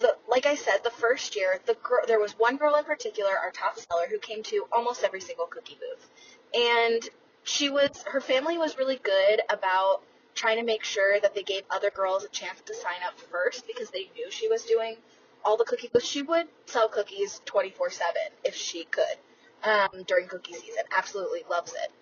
the, 0.00 0.16
like 0.28 0.46
I 0.46 0.54
said, 0.54 0.80
the 0.84 0.90
first 0.90 1.36
year, 1.36 1.60
the 1.66 1.74
girl, 1.74 2.00
there 2.06 2.20
was 2.20 2.32
one 2.32 2.56
girl 2.56 2.76
in 2.76 2.84
particular, 2.84 3.30
our 3.30 3.50
top 3.50 3.78
seller, 3.78 4.06
who 4.08 4.18
came 4.18 4.42
to 4.44 4.66
almost 4.72 5.02
every 5.02 5.20
single 5.20 5.46
cookie 5.46 5.78
booth, 5.80 6.08
and 6.54 7.08
she 7.42 7.70
was, 7.70 8.04
her 8.06 8.20
family 8.20 8.58
was 8.58 8.78
really 8.78 9.00
good 9.02 9.40
about 9.50 10.02
trying 10.34 10.58
to 10.58 10.64
make 10.64 10.84
sure 10.84 11.18
that 11.18 11.34
they 11.34 11.42
gave 11.42 11.62
other 11.70 11.90
girls 11.90 12.24
a 12.24 12.28
chance 12.28 12.60
to 12.66 12.74
sign 12.74 13.02
up 13.06 13.18
first 13.18 13.66
because 13.66 13.90
they 13.90 14.08
knew 14.14 14.30
she 14.30 14.48
was 14.48 14.62
doing 14.64 14.96
all 15.44 15.56
the 15.56 15.64
cookie 15.64 15.88
booths. 15.92 16.06
She 16.06 16.22
would 16.22 16.48
sell 16.66 16.88
cookies 16.88 17.40
24 17.44 17.90
7 17.90 18.14
if 18.44 18.54
she 18.54 18.84
could 18.84 19.16
um, 19.64 20.04
during 20.06 20.28
cookie 20.28 20.54
season. 20.54 20.84
Absolutely 20.96 21.42
loves 21.50 21.72
it. 21.72 21.92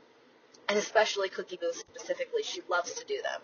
And 0.69 0.79
especially 0.79 1.29
cookie 1.29 1.59
booths 1.61 1.81
specifically, 1.81 2.43
she 2.43 2.61
loves 2.69 2.93
to 2.95 3.05
do 3.05 3.21
them. 3.23 3.41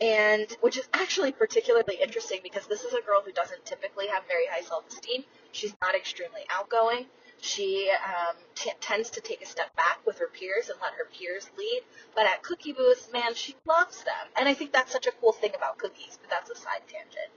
And 0.00 0.56
which 0.60 0.78
is 0.78 0.88
actually 0.94 1.32
particularly 1.32 1.98
interesting 2.00 2.40
because 2.42 2.66
this 2.66 2.84
is 2.84 2.94
a 2.94 3.02
girl 3.02 3.22
who 3.24 3.32
doesn't 3.32 3.66
typically 3.66 4.06
have 4.06 4.22
very 4.26 4.46
high 4.50 4.62
self 4.62 4.88
esteem. 4.88 5.24
She's 5.52 5.74
not 5.82 5.94
extremely 5.94 6.42
outgoing. 6.50 7.06
She 7.42 7.90
um, 8.04 8.36
t- 8.54 8.72
tends 8.80 9.10
to 9.10 9.20
take 9.20 9.42
a 9.42 9.46
step 9.46 9.74
back 9.76 10.00
with 10.06 10.18
her 10.18 10.28
peers 10.28 10.68
and 10.68 10.78
let 10.80 10.92
her 10.92 11.06
peers 11.06 11.50
lead. 11.56 11.82
But 12.14 12.26
at 12.26 12.42
cookie 12.42 12.72
booths, 12.72 13.08
man, 13.12 13.34
she 13.34 13.56
loves 13.66 14.04
them. 14.04 14.28
And 14.36 14.48
I 14.48 14.54
think 14.54 14.72
that's 14.72 14.92
such 14.92 15.06
a 15.06 15.12
cool 15.12 15.32
thing 15.32 15.52
about 15.54 15.78
cookies, 15.78 16.18
but 16.20 16.30
that's 16.30 16.50
a 16.50 16.54
side 16.54 16.82
tangent. 16.86 17.30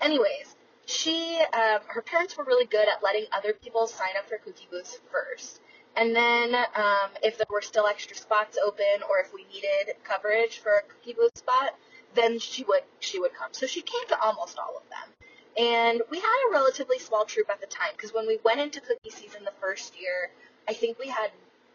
Anyways, 0.00 0.54
she, 0.88 1.38
um, 1.52 1.80
her 1.86 2.00
parents 2.00 2.34
were 2.38 2.44
really 2.44 2.64
good 2.64 2.88
at 2.88 3.02
letting 3.02 3.26
other 3.30 3.52
people 3.52 3.86
sign 3.86 4.16
up 4.18 4.26
for 4.26 4.38
cookie 4.38 4.66
booths 4.70 4.98
first. 5.12 5.60
And 5.94 6.16
then, 6.16 6.54
um, 6.54 7.10
if 7.22 7.36
there 7.36 7.46
were 7.50 7.60
still 7.60 7.86
extra 7.86 8.16
spots 8.16 8.56
open, 8.56 9.02
or 9.10 9.18
if 9.18 9.34
we 9.34 9.44
needed 9.52 9.96
coverage 10.02 10.60
for 10.60 10.72
a 10.78 10.82
cookie 10.82 11.12
booth 11.12 11.36
spot, 11.36 11.74
then 12.14 12.38
she 12.38 12.64
would 12.64 12.84
she 13.00 13.20
would 13.20 13.34
come. 13.34 13.48
So 13.52 13.66
she 13.66 13.82
came 13.82 14.08
to 14.08 14.18
almost 14.18 14.58
all 14.58 14.78
of 14.78 14.82
them. 14.88 15.12
And 15.58 16.00
we 16.10 16.20
had 16.20 16.48
a 16.48 16.52
relatively 16.52 16.98
small 16.98 17.26
troop 17.26 17.50
at 17.50 17.60
the 17.60 17.66
time 17.66 17.90
because 17.92 18.14
when 18.14 18.26
we 18.26 18.38
went 18.42 18.60
into 18.60 18.80
cookie 18.80 19.10
season 19.10 19.44
the 19.44 19.52
first 19.60 20.00
year, 20.00 20.30
I 20.66 20.72
think 20.72 20.98
we 20.98 21.08
had 21.08 21.32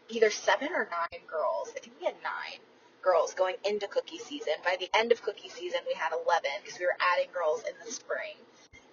either 0.08 0.30
seven 0.30 0.70
or 0.72 0.88
nine 0.90 1.20
girls. 1.28 1.72
I 1.76 1.78
think 1.78 1.94
we 2.00 2.06
had 2.06 2.16
nine 2.24 2.58
girls 3.00 3.32
going 3.34 3.56
into 3.64 3.86
cookie 3.86 4.18
season. 4.18 4.54
By 4.64 4.76
the 4.80 4.88
end 4.92 5.12
of 5.12 5.22
cookie 5.22 5.50
season, 5.50 5.80
we 5.86 5.94
had 5.94 6.12
11 6.12 6.50
because 6.64 6.80
we 6.80 6.86
were 6.86 6.96
adding 7.14 7.30
girls 7.32 7.62
in 7.62 7.74
the 7.84 7.92
spring. 7.92 8.34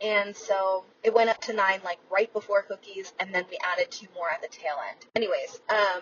And 0.03 0.35
so 0.35 0.85
it 1.03 1.13
went 1.13 1.29
up 1.29 1.39
to 1.41 1.53
nine 1.53 1.81
like 1.83 1.99
right 2.09 2.31
before 2.33 2.63
cookies, 2.63 3.13
and 3.19 3.33
then 3.33 3.45
we 3.49 3.57
added 3.63 3.91
two 3.91 4.07
more 4.15 4.29
at 4.29 4.41
the 4.41 4.47
tail 4.47 4.75
end. 4.89 5.05
Anyways, 5.15 5.59
um, 5.69 6.01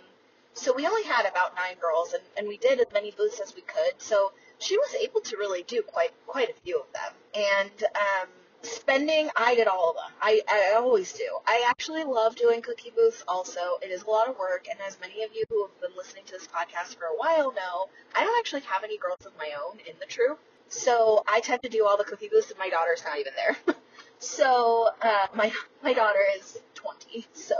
so 0.54 0.74
we 0.74 0.88
only 0.88 1.04
had 1.04 1.26
about 1.26 1.56
nine 1.56 1.76
girls, 1.80 2.14
and, 2.14 2.24
and 2.38 2.48
we 2.48 2.58
did 2.58 2.80
as 2.80 2.88
many 2.94 3.12
booths 3.12 3.40
as 3.40 3.56
we 3.56 3.62
could. 3.62 3.94
So 3.98 4.32
she 4.58 4.78
was 4.78 4.96
able 4.96 5.22
to 5.22 5.38
really 5.38 5.64
do 5.64 5.82
quite 5.82 6.12
quite 6.28 6.50
a 6.50 6.54
few 6.64 6.80
of 6.80 6.88
them. 6.94 7.14
And 7.34 7.84
um, 7.96 8.28
spending, 8.62 9.30
I 9.36 9.56
did 9.56 9.68
all 9.68 9.92
of 9.92 9.96
them. 9.96 10.12
I, 10.22 10.42
I 10.50 10.74
always 10.78 11.14
do. 11.14 11.40
I 11.46 11.66
actually 11.70 12.04
love 12.04 12.36
doing 12.36 12.62
cookie 12.62 12.92
booths. 12.96 13.24
Also, 13.28 13.80
it 13.82 13.92
is 13.92 14.04
a 14.04 14.10
lot 14.10 14.28
of 14.28 14.38
work, 14.38 14.68
and 14.70 14.80
as 14.86 14.98
many 15.00 15.24
of 15.24 15.32
you 15.34 15.44
who 15.50 15.66
have 15.66 15.82
been 15.82 15.96
listening 15.98 16.26
to 16.26 16.34
this 16.34 16.48
podcast 16.48 16.98
for 16.98 17.06
a 17.06 17.18
while 17.18 17.52
know, 17.52 17.90
I 18.16 18.24
don't 18.24 18.40
actually 18.40 18.62
have 18.62 18.84
any 18.84 18.98
girls 18.98 19.26
of 19.26 19.34
my 19.38 19.52
own 19.64 19.80
in 19.80 19.96
the 20.00 20.06
troop. 20.06 20.40
So 20.68 21.24
I 21.28 21.40
tend 21.40 21.64
to 21.64 21.70
do 21.70 21.86
all 21.88 21.98
the 21.98 22.04
cookie 22.04 22.30
booths, 22.30 22.50
and 22.50 22.60
my 22.60 22.70
daughter's 22.70 23.04
not 23.04 23.20
even 23.20 23.34
there. 23.36 23.58
So 24.20 24.90
uh, 25.02 25.28
my 25.34 25.52
my 25.82 25.94
daughter 25.94 26.20
is 26.38 26.60
20, 26.76 27.26
so 27.34 27.56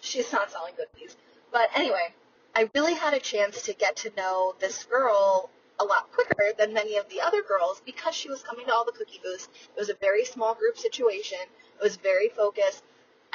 she's 0.00 0.32
not 0.32 0.50
selling 0.50 0.74
cookies. 0.74 1.16
But 1.52 1.70
anyway, 1.74 2.14
I 2.54 2.70
really 2.74 2.94
had 2.94 3.14
a 3.14 3.20
chance 3.20 3.62
to 3.62 3.74
get 3.74 3.96
to 3.96 4.12
know 4.16 4.54
this 4.60 4.84
girl 4.84 5.50
a 5.80 5.84
lot 5.84 6.10
quicker 6.12 6.52
than 6.56 6.72
many 6.72 6.96
of 6.96 7.08
the 7.08 7.20
other 7.20 7.42
girls 7.42 7.82
because 7.84 8.14
she 8.14 8.28
was 8.28 8.42
coming 8.42 8.66
to 8.66 8.72
all 8.72 8.84
the 8.84 8.92
cookie 8.92 9.20
booths. 9.24 9.48
It 9.76 9.78
was 9.78 9.88
a 9.90 9.94
very 9.94 10.24
small 10.24 10.54
group 10.54 10.78
situation. 10.78 11.38
It 11.42 11.82
was 11.82 11.96
very 11.96 12.28
focused. 12.28 12.84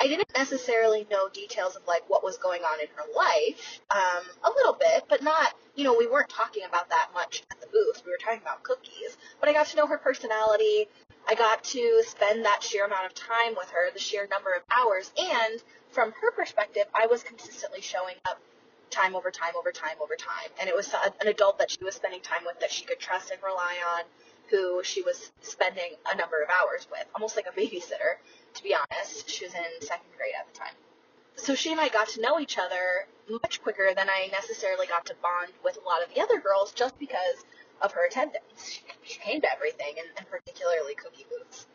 I 0.01 0.07
didn't 0.07 0.29
necessarily 0.33 1.05
know 1.11 1.27
details 1.27 1.75
of 1.75 1.85
like 1.85 2.09
what 2.09 2.23
was 2.23 2.37
going 2.37 2.61
on 2.61 2.79
in 2.79 2.87
her 2.95 3.03
life, 3.13 3.81
um, 3.91 4.23
a 4.45 4.49
little 4.55 4.73
bit, 4.73 5.03
but 5.09 5.21
not, 5.21 5.53
you 5.75 5.83
know, 5.83 5.93
we 5.97 6.07
weren't 6.07 6.29
talking 6.29 6.63
about 6.63 6.89
that 6.89 7.09
much 7.13 7.43
at 7.51 7.59
the 7.59 7.67
booth. 7.67 8.01
We 8.05 8.11
were 8.11 8.17
talking 8.17 8.41
about 8.41 8.63
cookies, 8.63 9.17
but 9.41 9.49
I 9.49 9.53
got 9.53 9.67
to 9.67 9.75
know 9.75 9.87
her 9.87 9.97
personality. 9.97 10.87
I 11.29 11.35
got 11.35 11.63
to 11.63 12.03
spend 12.07 12.45
that 12.45 12.63
sheer 12.63 12.85
amount 12.85 13.05
of 13.05 13.13
time 13.13 13.53
with 13.55 13.69
her, 13.69 13.91
the 13.93 13.99
sheer 13.99 14.27
number 14.31 14.51
of 14.51 14.63
hours, 14.71 15.11
and 15.15 15.61
from 15.91 16.11
her 16.11 16.31
perspective, 16.31 16.85
I 16.93 17.05
was 17.05 17.21
consistently 17.21 17.81
showing 17.81 18.15
up 18.25 18.41
time 18.89 19.15
over 19.15 19.29
time 19.29 19.53
over 19.55 19.71
time 19.71 19.97
over 20.01 20.15
time. 20.15 20.49
And 20.59 20.67
it 20.67 20.75
was 20.75 20.91
an 21.21 21.27
adult 21.27 21.59
that 21.59 21.69
she 21.69 21.83
was 21.83 21.93
spending 21.93 22.21
time 22.21 22.41
with 22.47 22.59
that 22.61 22.71
she 22.71 22.83
could 22.83 22.99
trust 22.99 23.29
and 23.29 23.39
rely 23.43 23.75
on, 23.95 24.05
who 24.49 24.81
she 24.83 25.03
was 25.03 25.31
spending 25.41 25.93
a 26.11 26.17
number 26.17 26.41
of 26.41 26.49
hours 26.49 26.87
with, 26.89 27.05
almost 27.13 27.35
like 27.35 27.45
a 27.45 27.51
babysitter, 27.51 28.17
to 28.55 28.63
be 28.63 28.73
honest. 28.73 29.29
She 29.29 29.45
was 29.45 29.53
in 29.53 29.81
second 29.81 30.09
grade 30.17 30.33
at 30.39 30.51
the 30.51 30.59
time. 30.59 30.73
So 31.35 31.53
she 31.53 31.71
and 31.71 31.79
I 31.79 31.89
got 31.89 32.09
to 32.09 32.21
know 32.21 32.39
each 32.39 32.57
other 32.57 33.05
much 33.29 33.61
quicker 33.61 33.93
than 33.95 34.09
I 34.09 34.29
necessarily 34.31 34.87
got 34.87 35.05
to 35.05 35.15
bond 35.21 35.53
with 35.63 35.77
a 35.77 35.87
lot 35.87 36.01
of 36.01 36.11
the 36.15 36.21
other 36.21 36.39
girls 36.39 36.71
just 36.71 36.97
because 36.97 37.45
of 37.81 37.91
her 37.93 38.05
attendance. 38.05 38.81
She, 39.03 39.39
to 39.39 39.51
everything, 39.51 39.95
and, 39.97 40.07
and 40.17 40.29
particularly 40.29 40.95
Cookie 40.95 41.25
Booths. 41.29 41.67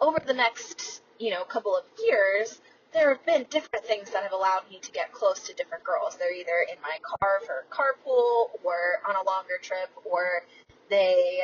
Over 0.00 0.20
the 0.24 0.34
next, 0.34 1.02
you 1.18 1.30
know, 1.30 1.44
couple 1.44 1.76
of 1.76 1.84
years, 2.02 2.60
there 2.92 3.10
have 3.10 3.24
been 3.24 3.46
different 3.50 3.84
things 3.84 4.10
that 4.10 4.22
have 4.22 4.32
allowed 4.32 4.62
me 4.70 4.78
to 4.82 4.90
get 4.90 5.12
close 5.12 5.40
to 5.44 5.54
different 5.54 5.84
girls. 5.84 6.16
They're 6.16 6.34
either 6.34 6.66
in 6.70 6.80
my 6.82 6.98
car 7.02 7.40
for 7.46 7.64
carpool 7.70 8.50
or 8.64 9.00
on 9.08 9.14
a 9.14 9.22
longer 9.26 9.58
trip 9.62 9.90
or 10.04 10.42
they 10.88 11.42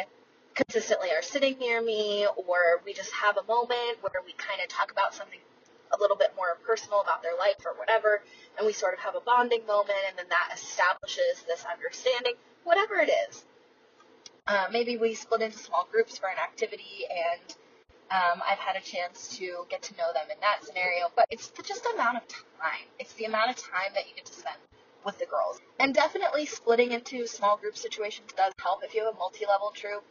consistently 0.55 1.11
are 1.11 1.23
sitting 1.23 1.59
near 1.59 1.83
me 1.83 2.27
or 2.37 2.81
we 2.85 2.93
just 2.95 3.13
have 3.13 3.37
a 3.37 3.45
moment 3.45 3.99
where 4.01 4.23
we 4.25 4.33
kind 4.33 4.61
of 4.61 4.69
talk 4.69 4.91
about 4.91 5.15
something 5.15 5.39
a 5.93 6.01
little 6.01 6.17
bit 6.17 6.33
more 6.35 6.59
personal 6.67 7.01
about 7.01 7.23
their 7.23 7.37
life 7.39 7.63
or 7.65 7.79
whatever 7.79 8.23
and 8.59 8.67
we 8.67 8.73
sort 8.73 8.95
of 8.95 8.99
have 8.99 9.15
a 9.15 9.21
bonding 9.21 9.65
moment 9.67 9.99
and 10.09 10.19
then 10.19 10.27
that 10.29 10.51
establishes 10.53 11.45
this 11.47 11.65
understanding, 11.71 12.35
whatever 12.65 12.97
it 12.97 13.11
is. 13.29 13.45
Uh, 14.47 14.67
maybe 14.71 14.97
we 14.97 15.15
split 15.15 15.43
into 15.43 15.59
small 15.59 15.89
groups 15.91 16.19
for 16.19 16.29
an 16.29 16.39
activity 16.39 17.05
and 17.11 17.57
um, 18.11 18.41
I've 18.49 18.59
had 18.59 18.77
a 18.77 18.81
chance 18.81 19.37
to 19.39 19.67
get 19.69 19.83
to 19.83 19.97
know 19.97 20.13
them 20.15 20.27
in 20.31 20.39
that 20.41 20.65
scenario, 20.65 21.11
but 21.17 21.27
it's 21.31 21.51
just 21.65 21.83
the 21.83 21.91
amount 21.91 22.19
of 22.19 22.29
time. 22.29 22.87
It's 23.01 23.13
the 23.15 23.25
amount 23.25 23.51
of 23.51 23.57
time 23.57 23.91
that 23.95 24.09
you 24.09 24.15
get 24.15 24.27
to 24.27 24.33
spend 24.33 24.57
with 25.05 25.19
the 25.19 25.27
girls. 25.27 25.61
And 25.81 25.93
definitely 25.93 26.47
splitting 26.47 26.93
into 26.93 27.27
small 27.27 27.57
group 27.57 27.77
situations 27.77 28.31
does 28.37 28.53
help 28.61 28.85
if 28.85 28.95
you 28.95 29.05
have 29.05 29.15
a 29.15 29.19
multi-level 29.19 29.73
troop. 29.75 30.05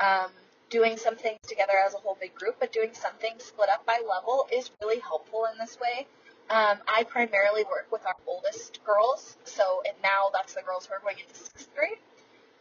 Um, 0.00 0.30
doing 0.70 0.96
some 0.96 1.16
things 1.16 1.38
together 1.46 1.74
as 1.86 1.92
a 1.92 1.98
whole 1.98 2.16
big 2.18 2.34
group, 2.34 2.56
but 2.58 2.72
doing 2.72 2.94
something 2.94 3.32
split 3.38 3.68
up 3.68 3.84
by 3.84 4.00
level 4.08 4.48
is 4.50 4.70
really 4.80 5.00
helpful 5.00 5.46
in 5.52 5.58
this 5.58 5.78
way. 5.78 6.06
Um, 6.48 6.78
I 6.88 7.04
primarily 7.04 7.64
work 7.64 7.88
with 7.92 8.04
our 8.06 8.16
oldest 8.26 8.80
girls, 8.84 9.36
so 9.44 9.82
and 9.86 9.94
now 10.02 10.30
that's 10.32 10.54
the 10.54 10.62
girls 10.62 10.86
who 10.86 10.94
are 10.94 11.00
going 11.00 11.18
into 11.18 11.34
sixth 11.34 11.68
grade. 11.76 11.98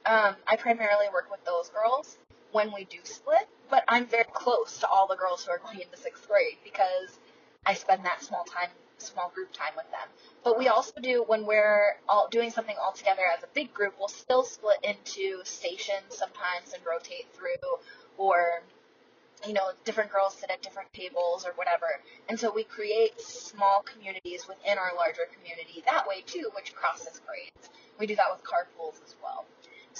Um, 0.05 0.36
I 0.48 0.55
primarily 0.55 1.08
work 1.13 1.29
with 1.29 1.43
those 1.46 1.70
girls 1.70 2.17
when 2.51 2.74
we 2.74 2.86
do 2.86 2.98
split, 3.03 3.48
but 3.70 3.84
I'm 3.88 4.08
very 4.08 4.25
close 4.34 4.79
to 4.79 4.88
all 4.88 5.08
the 5.08 5.15
girls 5.15 5.46
who 5.46 5.51
are 5.51 5.60
going 5.60 5.79
into 5.79 5.96
sixth 5.98 6.27
grade 6.27 6.58
because 6.63 7.20
I 7.65 7.75
spend 7.75 8.03
that 8.05 8.24
small 8.24 8.43
time, 8.43 8.70
small 8.98 9.31
group 9.34 9.53
time 9.53 9.74
with 9.77 9.89
them. 9.91 10.08
But 10.43 10.58
we 10.58 10.67
also 10.67 11.00
do 11.01 11.24
when 11.27 11.46
we're 11.46 11.98
all 12.10 12.27
doing 12.29 12.50
something 12.50 12.75
all 12.81 12.91
together 12.93 13.22
as 13.36 13.43
a 13.43 13.48
big 13.53 13.74
group, 13.74 13.93
we'll 14.00 14.08
still 14.08 14.43
split 14.43 14.77
into 14.84 15.41
stations 15.43 16.10
sometimes 16.10 16.74
and 16.74 16.81
rotate 16.86 17.27
through, 17.34 17.77
or 18.17 18.63
you 19.48 19.53
know, 19.53 19.72
different 19.86 20.12
girls 20.12 20.36
sit 20.36 20.50
at 20.50 20.62
different 20.62 20.91
tables 20.93 21.46
or 21.46 21.51
whatever. 21.53 21.88
And 22.29 22.39
so 22.39 22.51
we 22.53 22.63
create 22.63 23.20
small 23.20 23.84
communities 23.84 24.48
within 24.48 24.77
our 24.77 24.91
larger 24.96 25.27
community 25.34 25.84
that 25.86 26.08
way 26.08 26.22
too, 26.25 26.50
which 26.55 26.74
crosses 26.75 27.22
grades. 27.25 27.70
We 28.00 28.08
do 28.08 28.15
that 28.15 28.27
with 28.31 28.43
carpools 28.43 29.01
as 29.03 29.15
well. 29.22 29.46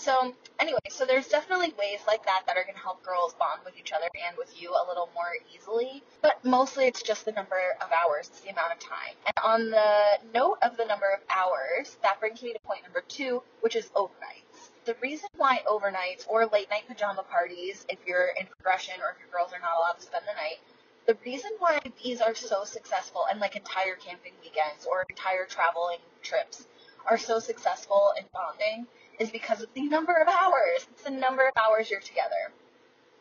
So 0.01 0.34
anyway, 0.60 0.79
so 0.89 1.05
there's 1.05 1.27
definitely 1.27 1.75
ways 1.77 2.00
like 2.08 2.25
that 2.25 2.41
that 2.48 2.58
are 2.58 2.63
going 2.63 2.74
to 2.74 2.81
help 2.81 3.03
girls 3.03 3.36
bond 3.36 3.62
with 3.63 3.77
each 3.77 3.91
other 3.91 4.10
and 4.27 4.36
with 4.36 4.50
you 4.60 4.72
a 4.72 4.84
little 4.88 5.12
more 5.13 5.29
easily. 5.53 6.01
But 6.24 6.43
mostly 6.43 6.86
it's 6.86 7.03
just 7.03 7.24
the 7.24 7.31
number 7.31 7.60
of 7.79 7.88
hours, 7.91 8.29
it's 8.29 8.39
the 8.39 8.50
amount 8.50 8.74
of 8.74 8.79
time. 8.79 9.13
And 9.27 9.46
on 9.46 9.70
the 9.70 10.17
note 10.34 10.58
of 10.63 10.75
the 10.75 10.86
number 10.86 11.05
of 11.13 11.20
hours, 11.29 11.98
that 12.01 12.20
brings 12.20 12.41
me 12.41 12.51
to 12.51 12.60
point 12.62 12.81
number 12.81 13.03
two, 13.08 13.43
which 13.60 13.75
is 13.75 13.89
overnights. 13.89 14.74
The 14.86 14.96
reason 15.03 15.29
why 15.38 15.62
overnights 15.70 16.25
or 16.27 16.48
late 16.48 16.72
night 16.72 16.88
pajama 16.88 17.22
parties, 17.22 17.86
if 17.88 18.00
you're 18.08 18.29
in 18.39 18.48
progression 18.48 18.96
or 19.05 19.12
if 19.13 19.20
your 19.20 19.29
girls 19.29 19.53
are 19.53 19.62
not 19.62 19.77
allowed 19.77 20.00
to 20.00 20.01
spend 20.01 20.25
the 20.25 20.34
night, 20.34 20.58
the 21.05 21.15
reason 21.24 21.51
why 21.60 21.79
these 22.03 22.22
are 22.22 22.34
so 22.34 22.63
successful 22.63 23.25
and 23.29 23.39
like 23.39 23.55
entire 23.55 23.93
camping 23.98 24.34
weekends 24.41 24.88
or 24.89 25.05
entire 25.12 25.46
traveling 25.46 26.00
trips 26.24 26.65
are 27.05 27.20
so 27.20 27.38
successful 27.38 28.13
in 28.17 28.25
bonding 28.34 28.88
is 29.21 29.29
because 29.29 29.61
of 29.61 29.69
the 29.75 29.83
number 29.83 30.15
of 30.15 30.27
hours. 30.27 30.87
It's 30.91 31.03
the 31.03 31.11
number 31.11 31.47
of 31.47 31.53
hours 31.55 31.91
you're 31.91 32.01
together. 32.01 32.51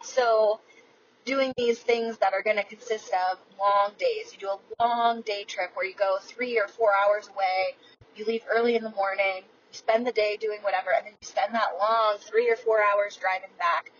So 0.03 0.61
doing 1.27 1.53
these 1.57 1.79
things 1.79 2.17
that 2.19 2.33
are 2.33 2.43
going 2.43 2.57
to 2.57 2.65
consist 2.65 3.13
of 3.13 3.39
long 3.59 3.93
days. 3.99 4.33
You 4.33 4.39
do 4.41 4.49
a 4.49 4.83
long 4.83 5.21
day 5.21 5.45
trip 5.45 5.73
where 5.75 5.87
you 5.87 5.95
go 5.95 6.19
three 6.23 6.59
or 6.59 6.69
four 6.69 6.91
hours 6.93 7.29
away. 7.29 7.77
You 8.17 8.25
leave 8.25 8.43
early 8.51 8.77
in 8.77 8.83
the 8.83 8.91
morning. 8.91 9.45
You 9.45 9.77
spend 9.77 10.07
the 10.07 10.13
day 10.13 10.39
doing 10.41 10.61
whatever, 10.63 10.91
and 10.97 11.07
then 11.07 11.13
you 11.21 11.27
spend 11.27 11.55
that 11.55 11.77
long 11.79 12.17
three 12.19 12.51
or 12.51 12.57
four 12.57 12.81
hours 12.83 13.17
driving 13.21 13.55
back. 13.59 13.93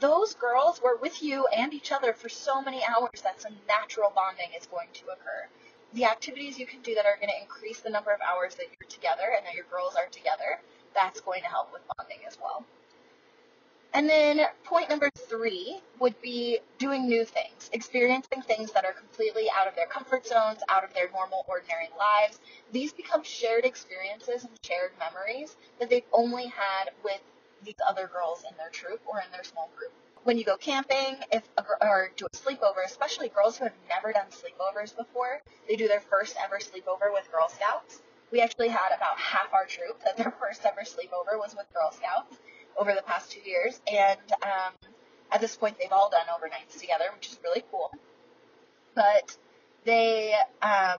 Those 0.00 0.34
girls 0.34 0.80
were 0.82 0.96
with 0.96 1.22
you 1.22 1.46
and 1.48 1.74
each 1.74 1.92
other 1.92 2.14
for 2.14 2.30
so 2.30 2.62
many 2.62 2.82
hours 2.82 3.20
that 3.22 3.40
some 3.40 3.54
natural 3.68 4.10
bonding 4.14 4.48
is 4.58 4.66
going 4.66 4.88
to 4.94 5.04
occur. 5.04 5.46
The 5.92 6.06
activities 6.06 6.58
you 6.58 6.66
can 6.66 6.80
do 6.80 6.94
that 6.94 7.04
are 7.04 7.16
going 7.16 7.28
to 7.28 7.40
increase 7.40 7.80
the 7.80 7.90
number 7.90 8.10
of 8.10 8.20
hours 8.22 8.54
that 8.54 8.66
you're 8.72 8.88
together 8.88 9.36
and 9.36 9.46
that 9.46 9.54
your 9.54 9.66
girls 9.70 9.94
are 9.94 10.08
together 10.10 10.58
that's 10.94 11.20
going 11.20 11.42
to 11.42 11.48
help 11.48 11.72
with 11.72 11.82
bonding 11.96 12.18
as 12.26 12.38
well. 12.40 12.64
And 13.94 14.08
then 14.08 14.40
point 14.64 14.88
number 14.88 15.10
three 15.28 15.80
would 16.00 16.20
be 16.22 16.60
doing 16.78 17.06
new 17.06 17.26
things, 17.26 17.68
experiencing 17.72 18.40
things 18.40 18.72
that 18.72 18.86
are 18.86 18.92
completely 18.92 19.48
out 19.54 19.68
of 19.68 19.76
their 19.76 19.86
comfort 19.86 20.26
zones, 20.26 20.60
out 20.70 20.82
of 20.82 20.94
their 20.94 21.10
normal, 21.10 21.44
ordinary 21.46 21.90
lives. 21.98 22.40
These 22.72 22.94
become 22.94 23.22
shared 23.22 23.66
experiences 23.66 24.44
and 24.44 24.52
shared 24.64 24.92
memories 24.98 25.56
that 25.78 25.90
they've 25.90 26.08
only 26.12 26.46
had 26.46 26.90
with 27.04 27.20
these 27.64 27.76
other 27.86 28.06
girls 28.06 28.44
in 28.48 28.56
their 28.56 28.70
troop 28.70 29.02
or 29.06 29.20
in 29.20 29.30
their 29.30 29.44
small 29.44 29.70
group. 29.76 29.92
When 30.24 30.38
you 30.38 30.44
go 30.44 30.56
camping, 30.56 31.18
if 31.30 31.42
or 31.82 32.12
do 32.16 32.26
a 32.32 32.36
sleepover, 32.36 32.84
especially 32.86 33.28
girls 33.28 33.58
who 33.58 33.64
have 33.64 33.74
never 33.88 34.12
done 34.12 34.26
sleepovers 34.30 34.96
before, 34.96 35.42
they 35.68 35.76
do 35.76 35.86
their 35.86 36.00
first 36.00 36.36
ever 36.42 36.58
sleepover 36.58 37.12
with 37.12 37.30
Girl 37.30 37.48
Scouts 37.48 38.00
we 38.32 38.40
actually 38.40 38.68
had 38.68 38.88
about 38.96 39.18
half 39.18 39.52
our 39.52 39.66
troop 39.66 40.02
that 40.04 40.16
their 40.16 40.32
first 40.40 40.64
ever 40.64 40.80
sleepover 40.80 41.38
was 41.38 41.54
with 41.56 41.66
Girl 41.72 41.92
Scouts 41.92 42.38
over 42.78 42.94
the 42.94 43.02
past 43.02 43.30
two 43.30 43.40
years. 43.48 43.80
And 43.86 44.18
um, 44.42 44.72
at 45.30 45.40
this 45.40 45.54
point, 45.54 45.76
they've 45.78 45.92
all 45.92 46.10
done 46.10 46.26
overnights 46.26 46.80
together, 46.80 47.04
which 47.14 47.28
is 47.28 47.38
really 47.44 47.62
cool. 47.70 47.92
But 48.94 49.36
they, 49.84 50.34
um, 50.62 50.96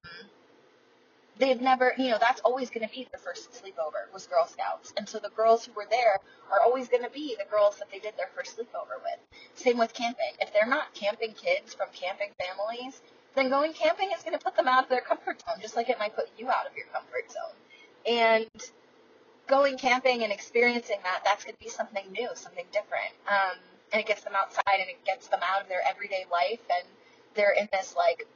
they've 1.40 1.60
never, 1.60 1.94
you 1.98 2.10
know, 2.10 2.18
that's 2.20 2.42
always 2.42 2.70
going 2.70 2.88
to 2.88 2.94
be 2.94 3.08
their 3.12 3.20
first 3.20 3.52
sleepover 3.52 4.14
was 4.14 4.28
Girl 4.28 4.46
Scouts. 4.46 4.94
And 4.96 5.10
so 5.10 5.18
the 5.20 5.30
girls 5.30 5.66
who 5.66 5.74
were 5.74 5.88
there 5.90 6.20
are 6.52 6.62
always 6.64 6.88
going 6.88 7.04
to 7.04 7.10
be 7.10 7.36
the 7.38 7.50
girls 7.50 7.78
that 7.78 7.90
they 7.92 8.00
did 8.00 8.14
their 8.16 8.30
first 8.36 8.58
sleepover 8.58 9.02
with. 9.02 9.20
Same 9.56 9.80
with 9.80 9.94
camping. 9.94 10.34
If 10.40 10.54
they're 10.54 10.68
not 10.68 10.94
camping 10.94 11.34
kids 11.34 11.74
from 11.74 11.88
camping 11.94 12.30
families, 12.38 13.02
then 13.36 13.50
going 13.50 13.74
camping 13.74 14.10
is 14.16 14.24
going 14.24 14.38
to 14.38 14.44
put 14.44 14.56
them 14.56 14.68
out 14.68 14.84
of 14.84 14.90
their 14.90 15.02
comfort 15.02 15.42
zone, 15.42 15.60
just 15.62 15.76
like 15.76 15.90
it 15.90 15.98
might 16.00 16.16
put 16.16 16.30
you 16.38 16.50
out 16.50 16.68
of 16.70 16.76
your 16.78 16.86
comfort 16.88 17.32
zone. 17.32 17.56
And 18.06 18.50
going 19.48 19.78
camping 19.78 20.24
and 20.24 20.32
experiencing 20.32 20.98
that, 21.04 21.22
that's 21.26 21.44
going 21.44 21.56
to 21.56 21.64
be 21.64 21.70
something 21.70 22.06
new, 22.12 22.30
something 22.36 22.66
different. 22.72 23.14
Um, 23.28 23.58
and 23.92 24.00
it 24.00 24.08
gets 24.08 24.24
them 24.24 24.34
outside 24.36 24.80
and 24.80 24.90
it 24.90 25.04
gets 25.06 25.28
them 25.28 25.40
out 25.44 25.62
of 25.62 25.70
their 25.70 25.82
everyday 25.88 26.26
life 26.32 26.60
and 26.70 26.88
they're 27.36 27.54
in 27.54 27.70
this 27.72 27.96
like 27.96 28.28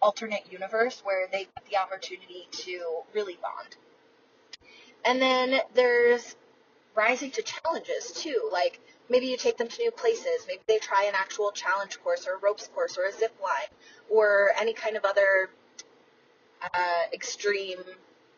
alternate 0.00 0.50
universe 0.50 1.00
where 1.04 1.28
they 1.30 1.44
get 1.44 1.64
the 1.70 1.76
opportunity 1.76 2.48
to 2.50 2.80
really 3.14 3.38
bond. 3.40 3.76
And 5.04 5.20
then 5.20 5.60
there's 5.74 6.36
rising 6.94 7.30
to 7.32 7.42
challenges 7.42 8.12
too. 8.12 8.50
Like 8.52 8.80
maybe 9.08 9.26
you 9.26 9.36
take 9.36 9.56
them 9.56 9.68
to 9.68 9.82
new 9.82 9.90
places. 9.90 10.46
Maybe 10.46 10.62
they 10.66 10.78
try 10.78 11.04
an 11.04 11.14
actual 11.14 11.50
challenge 11.52 12.00
course 12.02 12.26
or 12.26 12.34
a 12.34 12.38
ropes 12.38 12.68
course 12.68 12.96
or 12.96 13.06
a 13.06 13.12
zip 13.12 13.34
line 13.42 13.68
or 14.10 14.50
any 14.58 14.72
kind 14.72 14.96
of 14.96 15.04
other 15.04 15.50
uh, 16.62 17.02
extreme 17.12 17.78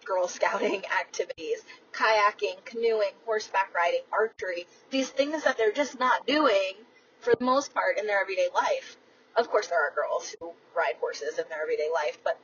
Girl 0.05 0.29
Scouting 0.29 0.83
activities, 1.01 1.63
kayaking, 1.93 2.65
canoeing, 2.65 3.13
horseback 3.25 3.75
riding, 3.75 4.03
archery, 4.13 4.67
these 4.91 5.09
things 5.09 5.45
that 5.45 5.57
they're 5.57 5.73
just 5.73 5.99
not 5.99 6.27
doing 6.27 6.75
for 7.21 7.35
the 7.39 7.45
most 7.45 7.73
part 7.75 7.99
in 7.99 8.07
their 8.07 8.21
everyday 8.21 8.49
life. 8.55 8.97
Of 9.37 9.51
course, 9.51 9.69
there 9.69 9.81
are 9.81 9.93
girls 9.95 10.35
who 10.39 10.53
ride 10.77 10.95
horses 11.01 11.39
in 11.39 11.45
their 11.49 11.63
everyday 11.63 11.89
life, 11.93 12.19
but 12.23 12.39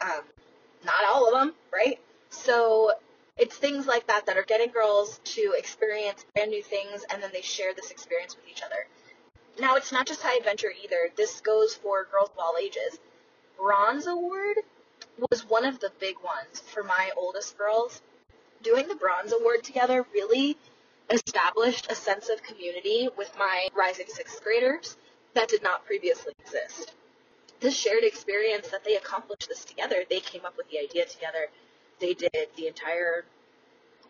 um, 0.00 0.22
not 0.84 1.04
all 1.08 1.26
of 1.26 1.32
them, 1.32 1.54
right? 1.72 1.98
So 2.28 2.92
it's 3.40 3.56
things 3.56 3.86
like 3.86 4.06
that 4.06 4.26
that 4.26 4.36
are 4.36 4.44
getting 4.44 4.70
girls 4.70 5.18
to 5.24 5.54
experience 5.56 6.26
brand 6.34 6.50
new 6.50 6.62
things 6.62 7.06
and 7.10 7.22
then 7.22 7.30
they 7.32 7.40
share 7.40 7.72
this 7.74 7.90
experience 7.90 8.36
with 8.36 8.46
each 8.46 8.62
other. 8.62 8.86
Now, 9.58 9.76
it's 9.76 9.90
not 9.90 10.06
just 10.06 10.22
high 10.22 10.36
adventure 10.36 10.72
either. 10.84 11.08
This 11.16 11.40
goes 11.40 11.74
for 11.74 12.06
girls 12.12 12.28
of 12.28 12.38
all 12.38 12.56
ages. 12.60 12.98
Bronze 13.56 14.06
Award 14.06 14.58
was 15.30 15.48
one 15.48 15.64
of 15.64 15.80
the 15.80 15.90
big 15.98 16.16
ones 16.22 16.60
for 16.60 16.82
my 16.82 17.10
oldest 17.16 17.56
girls. 17.56 18.02
Doing 18.62 18.88
the 18.88 18.94
Bronze 18.94 19.32
Award 19.32 19.64
together 19.64 20.04
really 20.12 20.58
established 21.08 21.90
a 21.90 21.94
sense 21.94 22.28
of 22.28 22.42
community 22.42 23.08
with 23.16 23.32
my 23.38 23.68
rising 23.74 24.06
sixth 24.08 24.44
graders 24.44 24.98
that 25.32 25.48
did 25.48 25.62
not 25.62 25.86
previously 25.86 26.34
exist. 26.44 26.92
This 27.60 27.74
shared 27.74 28.04
experience 28.04 28.68
that 28.68 28.84
they 28.84 28.96
accomplished 28.96 29.48
this 29.48 29.64
together, 29.64 30.04
they 30.08 30.20
came 30.20 30.44
up 30.44 30.58
with 30.58 30.70
the 30.70 30.78
idea 30.78 31.06
together 31.06 31.48
they 32.00 32.14
did 32.14 32.48
the 32.56 32.66
entire 32.66 33.24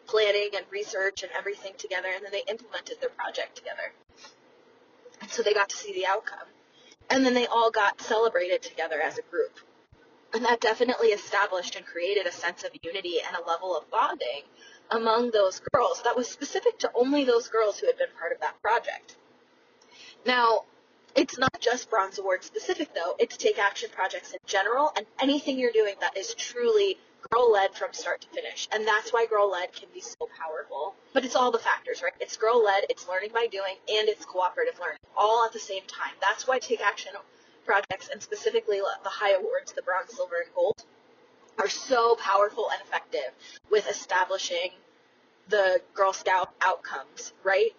planning 0.07 0.51
and 0.57 0.65
research 0.71 1.23
and 1.23 1.33
everything 1.37 1.73
together, 1.79 2.09
and 2.15 2.25
then 2.25 2.33
they 2.33 2.45
implemented 2.51 3.01
their 3.01 3.11
project 3.11 3.57
together. 3.57 3.93
And 5.21 5.31
so 5.31 5.43
they 5.43 5.53
got 5.53 5.69
to 5.69 5.77
see 5.77 5.93
the 5.93 6.07
outcome. 6.07 6.49
And 7.11 7.25
then 7.25 7.35
they 7.35 7.47
all 7.47 7.71
got 7.71 8.01
celebrated 8.01 8.63
together 8.63 9.01
as 9.01 9.19
a 9.19 9.23
group. 9.23 9.59
And 10.33 10.45
that 10.45 10.61
definitely 10.61 11.09
established 11.09 11.77
and 11.77 11.85
created 11.85 12.27
a 12.27 12.33
sense 12.33 12.63
of 12.63 12.71
unity 12.83 13.17
and 13.27 13.37
a 13.37 13.49
level 13.49 13.77
of 13.77 13.91
bonding 13.91 14.43
among 14.91 15.31
those 15.31 15.61
girls 15.73 16.03
that 16.03 16.17
was 16.17 16.29
specific 16.29 16.79
to 16.81 16.91
only 16.95 17.25
those 17.25 17.49
girls 17.49 17.79
who 17.79 17.87
had 17.87 17.99
been 17.99 18.09
part 18.19 18.33
of 18.33 18.41
that 18.41 18.61
project. 18.63 19.17
Now, 20.25 20.65
it's 21.17 21.39
not 21.39 21.61
just 21.61 21.91
Bronze 21.91 22.19
Award 22.19 22.45
specific 22.45 22.95
though, 22.95 23.15
it's 23.19 23.37
take 23.37 23.59
action 23.59 23.91
projects 23.93 24.33
in 24.33 24.39
general 24.47 24.93
and 24.97 25.07
anything 25.21 25.59
you're 25.59 25.73
doing 25.73 25.95
that 26.01 26.17
is 26.17 26.35
truly 26.35 26.99
girl 27.29 27.53
led 27.53 27.75
from 27.75 27.93
start 27.93 28.21
to 28.23 28.29
finish. 28.29 28.69
And 28.73 28.87
that's 28.87 29.13
why 29.13 29.27
girl 29.27 29.51
led 29.51 29.73
can 29.73 29.89
be 29.93 30.01
so 30.01 30.29
powerful. 30.39 30.95
But 31.13 31.25
it's 31.25 31.37
all 31.37 31.51
the 31.51 31.59
factors, 31.59 32.03
right? 32.03 32.13
It's 32.21 32.37
girl 32.37 32.63
led, 32.65 32.85
it's 32.89 33.09
learning 33.09 33.31
by 33.33 33.47
doing, 33.51 33.75
and 33.89 34.09
it's 34.09 34.25
cooperative 34.25 34.79
learning 34.81 34.99
all 35.17 35.45
at 35.45 35.53
the 35.53 35.59
same 35.59 35.83
time. 35.87 36.13
That's 36.21 36.47
why 36.47 36.59
take 36.59 36.81
action 36.81 37.13
projects 37.65 38.09
and 38.11 38.23
specifically 38.23 38.81
the 39.03 39.09
high 39.09 39.33
awards, 39.33 39.73
the 39.73 39.83
bronze, 39.83 40.15
silver, 40.15 40.37
and 40.45 40.55
gold, 40.55 40.85
are 41.59 41.69
so 41.69 42.17
powerful 42.17 42.69
and 42.73 42.81
effective 42.83 43.31
with 43.71 43.89
establishing 43.89 44.71
the 45.49 45.81
Girl 45.95 46.13
Scout 46.13 46.53
outcomes, 46.61 47.33
right? 47.45 47.71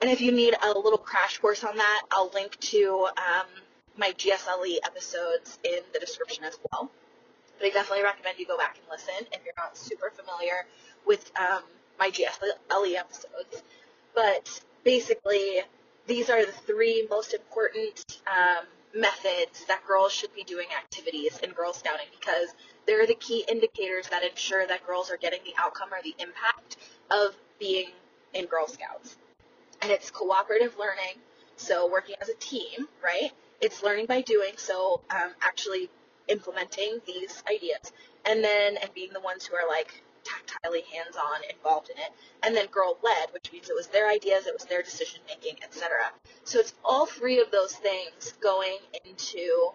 And 0.00 0.10
if 0.10 0.20
you 0.20 0.32
need 0.32 0.54
a 0.62 0.68
little 0.68 0.98
crash 0.98 1.38
course 1.38 1.64
on 1.64 1.76
that, 1.76 2.02
I'll 2.10 2.30
link 2.34 2.58
to 2.60 3.08
um, 3.16 3.46
my 3.96 4.12
GSLE 4.12 4.78
episodes 4.84 5.58
in 5.64 5.80
the 5.92 5.98
description 5.98 6.44
as 6.44 6.58
well. 6.70 6.90
But 7.58 7.66
I 7.66 7.70
definitely 7.70 8.04
recommend 8.04 8.38
you 8.38 8.46
go 8.46 8.58
back 8.58 8.76
and 8.78 8.86
listen 8.90 9.26
if 9.32 9.44
you're 9.44 9.54
not 9.56 9.76
super 9.76 10.10
familiar 10.10 10.66
with 11.06 11.30
um, 11.38 11.62
my 11.98 12.10
GSLE 12.10 12.94
episodes. 12.96 13.62
But 14.14 14.60
basically, 14.84 15.60
these 16.06 16.30
are 16.30 16.44
the 16.44 16.52
three 16.52 17.06
most 17.10 17.34
important 17.34 18.18
um, 18.26 18.66
methods 18.94 19.64
that 19.68 19.84
girls 19.86 20.12
should 20.12 20.34
be 20.34 20.44
doing 20.44 20.68
activities 20.76 21.38
in 21.42 21.50
Girl 21.50 21.72
Scouting 21.72 22.06
because 22.18 22.48
they're 22.86 23.06
the 23.06 23.14
key 23.14 23.44
indicators 23.48 24.08
that 24.08 24.24
ensure 24.24 24.66
that 24.66 24.86
girls 24.86 25.10
are 25.10 25.16
getting 25.16 25.40
the 25.44 25.52
outcome 25.58 25.92
or 25.92 26.02
the 26.02 26.14
impact 26.18 26.76
of 27.10 27.34
being 27.58 27.90
in 28.34 28.46
Girl 28.46 28.66
Scouts. 28.66 29.16
And 29.82 29.90
it's 29.90 30.10
cooperative 30.10 30.76
learning, 30.78 31.20
so 31.56 31.90
working 31.90 32.16
as 32.20 32.28
a 32.28 32.34
team, 32.34 32.88
right? 33.02 33.32
It's 33.60 33.82
learning 33.82 34.06
by 34.06 34.22
doing, 34.22 34.52
so 34.56 35.02
um, 35.10 35.32
actually 35.42 35.90
implementing 36.28 37.00
these 37.06 37.42
ideas. 37.48 37.92
And 38.24 38.42
then, 38.42 38.76
and 38.76 38.92
being 38.94 39.12
the 39.12 39.20
ones 39.20 39.46
who 39.46 39.54
are 39.56 39.68
like 39.68 40.02
tactilely 40.24 40.84
hands-on 40.92 41.40
involved 41.48 41.90
in 41.90 41.98
it. 41.98 42.12
And 42.42 42.54
then 42.54 42.66
girl-led, 42.66 43.32
which 43.32 43.52
means 43.52 43.70
it 43.70 43.76
was 43.76 43.86
their 43.86 44.08
ideas, 44.08 44.46
it 44.46 44.54
was 44.54 44.64
their 44.64 44.82
decision-making, 44.82 45.62
etc. 45.62 46.10
So 46.44 46.58
it's 46.58 46.74
all 46.84 47.06
three 47.06 47.40
of 47.40 47.50
those 47.50 47.74
things 47.76 48.34
going 48.40 48.78
into 49.04 49.70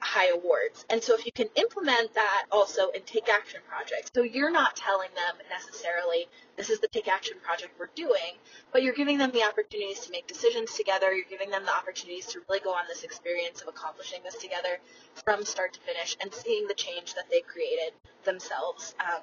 high 0.00 0.28
awards. 0.28 0.84
And 0.90 1.02
so 1.02 1.14
if 1.14 1.26
you 1.26 1.32
can 1.32 1.48
implement 1.56 2.14
that 2.14 2.46
also 2.50 2.90
in 2.90 3.02
take 3.02 3.28
action 3.28 3.60
projects, 3.68 4.10
so 4.14 4.22
you're 4.22 4.50
not 4.50 4.76
telling 4.76 5.08
them 5.14 5.46
necessarily 5.50 6.28
this 6.56 6.70
is 6.70 6.80
the 6.80 6.88
take 6.88 7.08
action 7.08 7.36
project 7.42 7.72
we're 7.78 7.90
doing, 7.94 8.38
but 8.72 8.82
you're 8.82 8.94
giving 8.94 9.18
them 9.18 9.30
the 9.32 9.42
opportunities 9.42 10.00
to 10.00 10.10
make 10.10 10.26
decisions 10.26 10.74
together, 10.74 11.12
you're 11.12 11.28
giving 11.28 11.50
them 11.50 11.64
the 11.64 11.74
opportunities 11.74 12.26
to 12.26 12.40
really 12.48 12.60
go 12.60 12.70
on 12.70 12.84
this 12.88 13.04
experience 13.04 13.60
of 13.62 13.68
accomplishing 13.68 14.20
this 14.24 14.36
together 14.36 14.78
from 15.24 15.44
start 15.44 15.72
to 15.72 15.80
finish 15.80 16.16
and 16.20 16.32
seeing 16.32 16.66
the 16.68 16.74
change 16.74 17.14
that 17.14 17.24
they 17.30 17.40
created 17.40 17.92
themselves 18.24 18.94
um, 19.00 19.22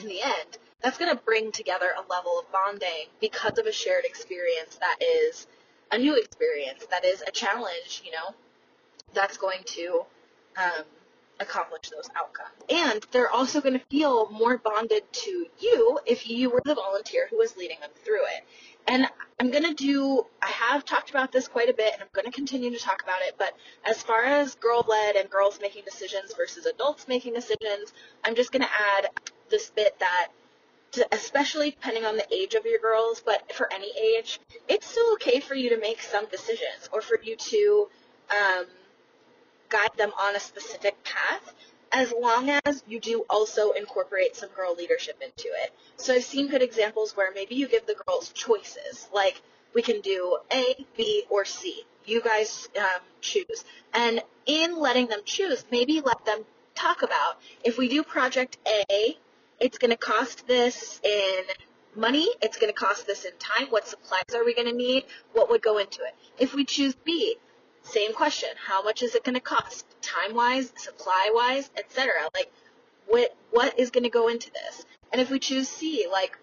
in 0.00 0.08
the 0.08 0.22
end. 0.22 0.58
That's 0.82 0.98
going 0.98 1.14
to 1.16 1.22
bring 1.22 1.52
together 1.52 1.90
a 1.96 2.10
level 2.10 2.38
of 2.38 2.50
bonding 2.52 3.08
because 3.20 3.58
of 3.58 3.66
a 3.66 3.72
shared 3.72 4.04
experience 4.04 4.76
that 4.80 4.96
is 5.00 5.46
a 5.90 5.98
new 5.98 6.16
experience, 6.16 6.84
that 6.90 7.04
is 7.04 7.22
a 7.26 7.30
challenge, 7.30 8.02
you 8.04 8.10
know, 8.10 8.34
that's 9.16 9.38
going 9.38 9.62
to 9.64 10.04
um, 10.56 10.84
accomplish 11.40 11.90
those 11.90 12.08
outcomes. 12.14 12.50
And 12.70 13.04
they're 13.10 13.30
also 13.30 13.60
going 13.60 13.78
to 13.78 13.84
feel 13.90 14.30
more 14.30 14.58
bonded 14.58 15.02
to 15.12 15.46
you 15.58 15.98
if 16.06 16.28
you 16.28 16.50
were 16.50 16.62
the 16.64 16.74
volunteer 16.74 17.26
who 17.30 17.38
was 17.38 17.56
leading 17.56 17.78
them 17.80 17.90
through 18.04 18.24
it. 18.24 18.44
And 18.86 19.06
I'm 19.40 19.50
going 19.50 19.64
to 19.64 19.74
do, 19.74 20.26
I 20.40 20.48
have 20.48 20.84
talked 20.84 21.10
about 21.10 21.32
this 21.32 21.48
quite 21.48 21.68
a 21.68 21.74
bit 21.74 21.92
and 21.94 22.02
I'm 22.02 22.08
going 22.12 22.26
to 22.26 22.30
continue 22.30 22.70
to 22.70 22.78
talk 22.78 23.02
about 23.02 23.18
it, 23.22 23.34
but 23.36 23.54
as 23.84 24.02
far 24.02 24.24
as 24.24 24.54
girl 24.54 24.84
led 24.88 25.16
and 25.16 25.28
girls 25.28 25.58
making 25.60 25.82
decisions 25.84 26.32
versus 26.36 26.66
adults 26.66 27.08
making 27.08 27.34
decisions, 27.34 27.92
I'm 28.24 28.36
just 28.36 28.52
going 28.52 28.62
to 28.62 28.70
add 28.70 29.08
this 29.50 29.70
bit 29.70 29.98
that 29.98 30.28
especially 31.12 31.72
depending 31.72 32.04
on 32.04 32.16
the 32.16 32.34
age 32.34 32.54
of 32.54 32.64
your 32.64 32.78
girls, 32.78 33.20
but 33.24 33.52
for 33.52 33.70
any 33.72 33.90
age, 34.00 34.40
it's 34.68 34.86
still 34.86 35.12
okay 35.14 35.40
for 35.40 35.54
you 35.54 35.70
to 35.70 35.78
make 35.78 36.00
some 36.00 36.26
decisions 36.26 36.88
or 36.92 37.02
for 37.02 37.18
you 37.22 37.36
to 37.36 37.88
um, 38.30 38.66
guide 39.68 39.90
them 39.96 40.12
on 40.18 40.36
a 40.36 40.40
specific 40.40 41.02
path 41.04 41.54
as 41.92 42.12
long 42.12 42.50
as 42.64 42.82
you 42.86 43.00
do 43.00 43.24
also 43.30 43.70
incorporate 43.72 44.36
some 44.36 44.48
girl 44.50 44.74
leadership 44.74 45.20
into 45.22 45.48
it. 45.62 45.72
So 45.96 46.14
I've 46.14 46.24
seen 46.24 46.48
good 46.48 46.62
examples 46.62 47.16
where 47.16 47.32
maybe 47.32 47.54
you 47.54 47.68
give 47.68 47.86
the 47.86 47.96
girls 48.06 48.30
choices, 48.30 49.08
like 49.14 49.40
we 49.74 49.82
can 49.82 50.00
do 50.00 50.38
A, 50.52 50.86
B, 50.96 51.24
or 51.30 51.44
C. 51.44 51.84
You 52.04 52.20
guys 52.22 52.68
um, 52.78 53.00
choose. 53.20 53.64
And 53.94 54.22
in 54.46 54.78
letting 54.78 55.06
them 55.08 55.20
choose, 55.24 55.64
maybe 55.70 56.00
let 56.00 56.24
them 56.24 56.44
talk 56.74 57.02
about 57.02 57.38
if 57.64 57.78
we 57.78 57.88
do 57.88 58.02
project 58.02 58.58
A, 58.68 59.16
it's 59.58 59.78
going 59.78 59.90
to 59.90 59.96
cost 59.96 60.46
this 60.46 61.00
in 61.02 61.44
money, 61.96 62.28
it's 62.42 62.58
going 62.58 62.72
to 62.72 62.78
cost 62.78 63.06
this 63.06 63.24
in 63.24 63.32
time, 63.38 63.68
what 63.70 63.88
supplies 63.88 64.34
are 64.34 64.44
we 64.44 64.54
going 64.54 64.68
to 64.68 64.76
need, 64.76 65.04
what 65.32 65.48
would 65.50 65.62
go 65.62 65.78
into 65.78 66.02
it. 66.02 66.14
If 66.38 66.54
we 66.54 66.64
choose 66.64 66.94
B, 66.94 67.36
same 67.86 68.12
question. 68.12 68.48
How 68.66 68.82
much 68.82 69.02
is 69.02 69.14
it 69.14 69.24
going 69.24 69.34
to 69.34 69.40
cost? 69.40 69.86
Time 70.02 70.34
wise, 70.34 70.72
supply 70.76 71.30
wise, 71.32 71.70
etc. 71.76 72.12
Like, 72.34 72.52
what, 73.06 73.34
what 73.50 73.78
is 73.78 73.90
going 73.90 74.04
to 74.04 74.10
go 74.10 74.28
into 74.28 74.50
this? 74.50 74.84
And 75.12 75.20
if 75.20 75.30
we 75.30 75.38
choose 75.38 75.68
C, 75.68 76.06
like, 76.10 76.36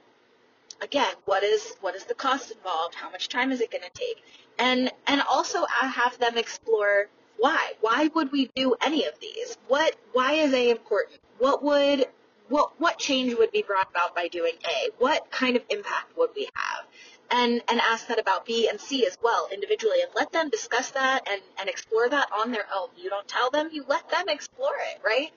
again, 0.82 1.14
what 1.26 1.44
is, 1.44 1.76
what 1.82 1.96
is 1.96 2.06
the 2.06 2.14
cost 2.14 2.52
involved? 2.52 2.96
How 2.96 3.10
much 3.10 3.30
time 3.30 3.52
is 3.52 3.62
it 3.62 3.72
going 3.72 3.84
to 3.84 3.90
take? 3.94 4.24
And, 4.58 4.92
and 5.08 5.22
also 5.30 5.64
uh, 5.64 5.88
have 5.88 6.18
them 6.20 6.38
explore 6.38 7.10
why. 7.38 7.74
Why 7.82 8.10
would 8.14 8.32
we 8.32 8.50
do 8.56 8.76
any 8.82 9.06
of 9.06 9.20
these? 9.20 9.58
What, 9.68 9.96
why 10.14 10.34
is 10.34 10.54
A 10.54 10.70
important? 10.70 11.20
What 11.40 11.64
would, 11.64 12.06
what, 12.48 12.80
what 12.80 13.00
change 13.00 13.36
would 13.36 13.52
be 13.52 13.64
brought 13.64 13.90
about 13.90 14.16
by 14.16 14.28
doing 14.30 14.54
A? 14.66 14.90
What 14.98 15.30
kind 15.30 15.58
of 15.58 15.64
impact 15.70 16.18
would 16.18 16.30
we 16.36 16.48
have? 16.54 16.86
And, 17.34 17.64
and 17.68 17.82
ask 17.82 18.08
that 18.08 18.20
about 18.20 18.46
B 18.46 18.70
and 18.70 18.80
C 18.80 19.08
as 19.08 19.18
well 19.24 19.50
individually 19.52 20.02
and 20.04 20.12
let 20.16 20.32
them 20.32 20.50
discuss 20.50 20.92
that 20.92 21.28
and, 21.30 21.42
and 21.60 21.68
explore 21.68 22.08
that 22.08 22.30
on 22.32 22.52
their 22.52 22.66
own. 22.74 22.90
You 22.96 23.10
don't 23.10 23.28
tell 23.28 23.50
them, 23.50 23.70
you 23.72 23.84
let 23.88 24.08
them 24.10 24.30
explore 24.30 24.76
it, 24.92 25.02
right? 25.04 25.32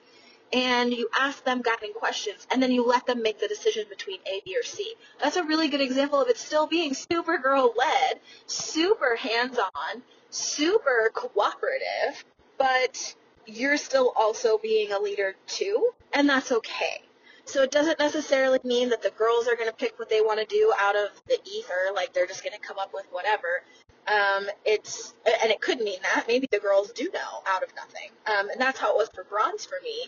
And 0.53 0.93
you 0.93 1.09
ask 1.19 1.43
them 1.43 1.63
guiding 1.63 1.93
questions 1.93 2.45
and 2.51 2.61
then 2.61 2.71
you 2.71 2.85
let 2.85 3.07
them 3.07 3.23
make 3.23 3.39
the 3.39 3.47
decision 3.47 3.85
between 3.89 4.19
A, 4.27 4.41
B, 4.45 4.55
or 4.57 4.63
C. 4.63 4.93
That's 5.19 5.37
a 5.37 5.43
really 5.43 5.69
good 5.69 5.81
example 5.81 6.21
of 6.21 6.29
it 6.29 6.37
still 6.37 6.67
being 6.67 6.93
super 6.93 7.39
girl 7.39 7.73
led, 7.75 8.19
super 8.45 9.15
hands 9.15 9.57
on, 9.57 10.03
super 10.29 11.09
cooperative, 11.15 12.23
but 12.59 13.15
you're 13.47 13.77
still 13.77 14.13
also 14.15 14.59
being 14.59 14.91
a 14.91 14.99
leader 14.99 15.35
too, 15.47 15.89
and 16.13 16.29
that's 16.29 16.51
okay. 16.51 17.01
So 17.47 17.63
it 17.63 17.71
doesn't 17.71 17.97
necessarily 17.97 18.59
mean 18.65 18.89
that 18.89 19.01
the 19.01 19.09
girls 19.11 19.47
are 19.47 19.55
going 19.55 19.69
to 19.69 19.75
pick 19.75 19.97
what 19.97 20.09
they 20.09 20.19
want 20.19 20.39
to 20.41 20.45
do 20.45 20.73
out 20.77 20.97
of 20.97 21.09
the 21.27 21.39
ether, 21.45 21.93
like 21.95 22.13
they're 22.13 22.27
just 22.27 22.43
going 22.43 22.53
to 22.53 22.59
come 22.59 22.77
up 22.77 22.91
with 22.93 23.07
whatever. 23.09 23.63
Um, 24.05 24.47
it's 24.65 25.13
and 25.41 25.49
it 25.49 25.61
could 25.61 25.79
mean 25.79 25.99
that 26.01 26.25
maybe 26.27 26.47
the 26.51 26.59
girls 26.59 26.91
do 26.91 27.09
know 27.13 27.41
out 27.47 27.63
of 27.63 27.69
nothing, 27.75 28.09
um, 28.25 28.49
and 28.49 28.59
that's 28.59 28.79
how 28.79 28.93
it 28.93 28.97
was 28.97 29.09
for 29.13 29.23
bronze 29.23 29.65
for 29.65 29.77
me. 29.83 30.07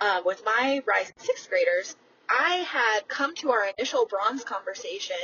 Uh, 0.00 0.22
with 0.24 0.42
my 0.44 0.82
rising 0.86 1.14
sixth 1.18 1.48
graders, 1.50 1.96
I 2.28 2.56
had 2.68 3.08
come 3.08 3.34
to 3.36 3.50
our 3.50 3.66
initial 3.76 4.06
bronze 4.06 4.44
conversation 4.44 5.16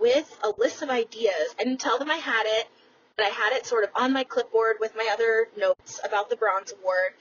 with 0.00 0.38
a 0.42 0.52
list 0.58 0.82
of 0.82 0.90
ideas. 0.90 1.54
I 1.58 1.64
didn't 1.64 1.80
tell 1.80 1.98
them 1.98 2.10
I 2.10 2.16
had 2.16 2.44
it, 2.46 2.66
but 3.16 3.26
I 3.26 3.30
had 3.30 3.52
it 3.52 3.66
sort 3.66 3.84
of 3.84 3.90
on 3.94 4.12
my 4.12 4.24
clipboard 4.24 4.76
with 4.80 4.94
my 4.96 5.08
other 5.12 5.48
notes 5.56 6.00
about 6.04 6.30
the 6.30 6.36
bronze 6.36 6.72
award 6.72 7.14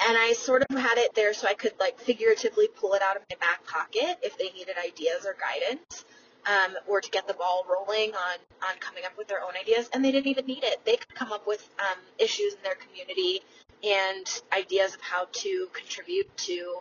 and 0.00 0.16
I 0.16 0.32
sort 0.34 0.64
of 0.68 0.76
had 0.76 0.98
it 0.98 1.14
there 1.14 1.32
so 1.32 1.46
I 1.48 1.54
could 1.54 1.72
like 1.80 1.98
figuratively 1.98 2.68
pull 2.68 2.94
it 2.94 3.02
out 3.02 3.16
of 3.16 3.22
my 3.30 3.36
back 3.40 3.66
pocket 3.66 4.18
if 4.22 4.36
they 4.38 4.50
needed 4.50 4.76
ideas 4.78 5.24
or 5.24 5.36
guidance, 5.40 6.04
um, 6.46 6.76
or 6.86 7.00
to 7.00 7.10
get 7.10 7.26
the 7.26 7.34
ball 7.34 7.64
rolling 7.68 8.14
on 8.14 8.38
on 8.62 8.76
coming 8.80 9.04
up 9.04 9.16
with 9.16 9.28
their 9.28 9.42
own 9.42 9.52
ideas. 9.60 9.88
And 9.92 10.04
they 10.04 10.12
didn't 10.12 10.28
even 10.28 10.46
need 10.46 10.64
it; 10.64 10.84
they 10.84 10.96
could 10.96 11.14
come 11.14 11.32
up 11.32 11.46
with 11.46 11.68
um, 11.78 11.98
issues 12.18 12.54
in 12.54 12.62
their 12.62 12.76
community 12.76 13.42
and 13.82 14.42
ideas 14.52 14.94
of 14.94 15.00
how 15.00 15.28
to 15.30 15.68
contribute 15.72 16.34
to 16.36 16.78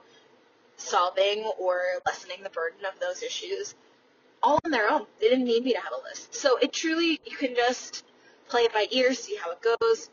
solving 0.78 1.44
or 1.58 1.82
lessening 2.06 2.44
the 2.44 2.50
burden 2.50 2.86
of 2.86 3.00
those 3.00 3.24
issues 3.24 3.76
all 4.44 4.60
on 4.66 4.72
their 4.72 4.90
own. 4.90 5.06
They 5.20 5.30
didn't 5.30 5.46
need 5.46 5.64
me 5.64 5.74
to 5.74 5.80
have 5.80 5.94
a 5.94 6.04
list. 6.10 6.36
So 6.36 6.58
it 6.58 6.74
truly 6.74 7.20
you 7.26 7.38
can 7.38 7.56
just 7.56 8.04
play 8.48 8.62
it 8.62 8.74
by 8.74 8.88
ear, 8.92 9.14
see 9.14 9.36
how 9.36 9.52
it 9.52 9.60
goes 9.62 10.10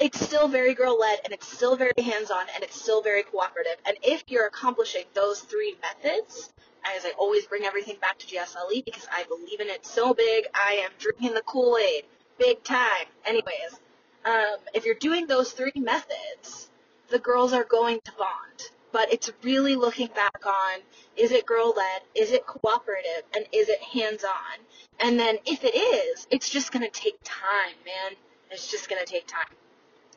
it's 0.00 0.20
still 0.20 0.48
very 0.48 0.74
girl 0.74 0.98
led 0.98 1.20
and 1.24 1.32
it's 1.32 1.46
still 1.46 1.76
very 1.76 1.92
hands 1.98 2.30
on 2.30 2.46
and 2.54 2.62
it's 2.62 2.80
still 2.80 3.02
very 3.02 3.22
cooperative. 3.22 3.76
And 3.86 3.96
if 4.02 4.24
you're 4.28 4.46
accomplishing 4.46 5.04
those 5.14 5.40
three 5.40 5.76
methods, 5.82 6.52
as 6.84 7.04
I 7.04 7.10
always 7.18 7.46
bring 7.46 7.64
everything 7.64 7.96
back 8.00 8.18
to 8.18 8.26
GSLE 8.26 8.84
because 8.84 9.06
I 9.12 9.24
believe 9.24 9.60
in 9.60 9.68
it 9.68 9.86
so 9.86 10.14
big, 10.14 10.46
I 10.54 10.82
am 10.84 10.90
drinking 10.98 11.34
the 11.34 11.42
Kool 11.42 11.78
Aid. 11.78 12.04
big 12.38 12.62
time. 12.64 13.06
Anyways, 13.24 13.80
um, 14.24 14.56
if 14.74 14.84
you're 14.84 14.96
doing 14.96 15.26
those 15.26 15.52
three 15.52 15.72
methods, 15.76 16.68
the 17.08 17.18
girls 17.18 17.52
are 17.52 17.64
going 17.64 18.00
to 18.04 18.12
bond. 18.18 18.70
But 18.92 19.12
it's 19.12 19.30
really 19.42 19.76
looking 19.76 20.08
back 20.08 20.46
on 20.46 20.80
is 21.16 21.32
it 21.32 21.46
girl 21.46 21.74
led, 21.76 22.02
is 22.14 22.30
it 22.32 22.46
cooperative, 22.46 23.22
and 23.34 23.44
is 23.52 23.68
it 23.68 23.80
hands 23.80 24.24
on? 24.24 24.58
And 25.00 25.18
then 25.18 25.38
if 25.46 25.64
it 25.64 25.74
is, 25.74 26.26
it's 26.30 26.48
just 26.48 26.72
going 26.72 26.84
to 26.84 26.90
take 26.90 27.18
time, 27.24 27.74
man. 27.84 28.16
It's 28.50 28.70
just 28.70 28.88
going 28.88 29.04
to 29.04 29.10
take 29.10 29.26
time. 29.26 29.46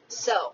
So, 0.08 0.54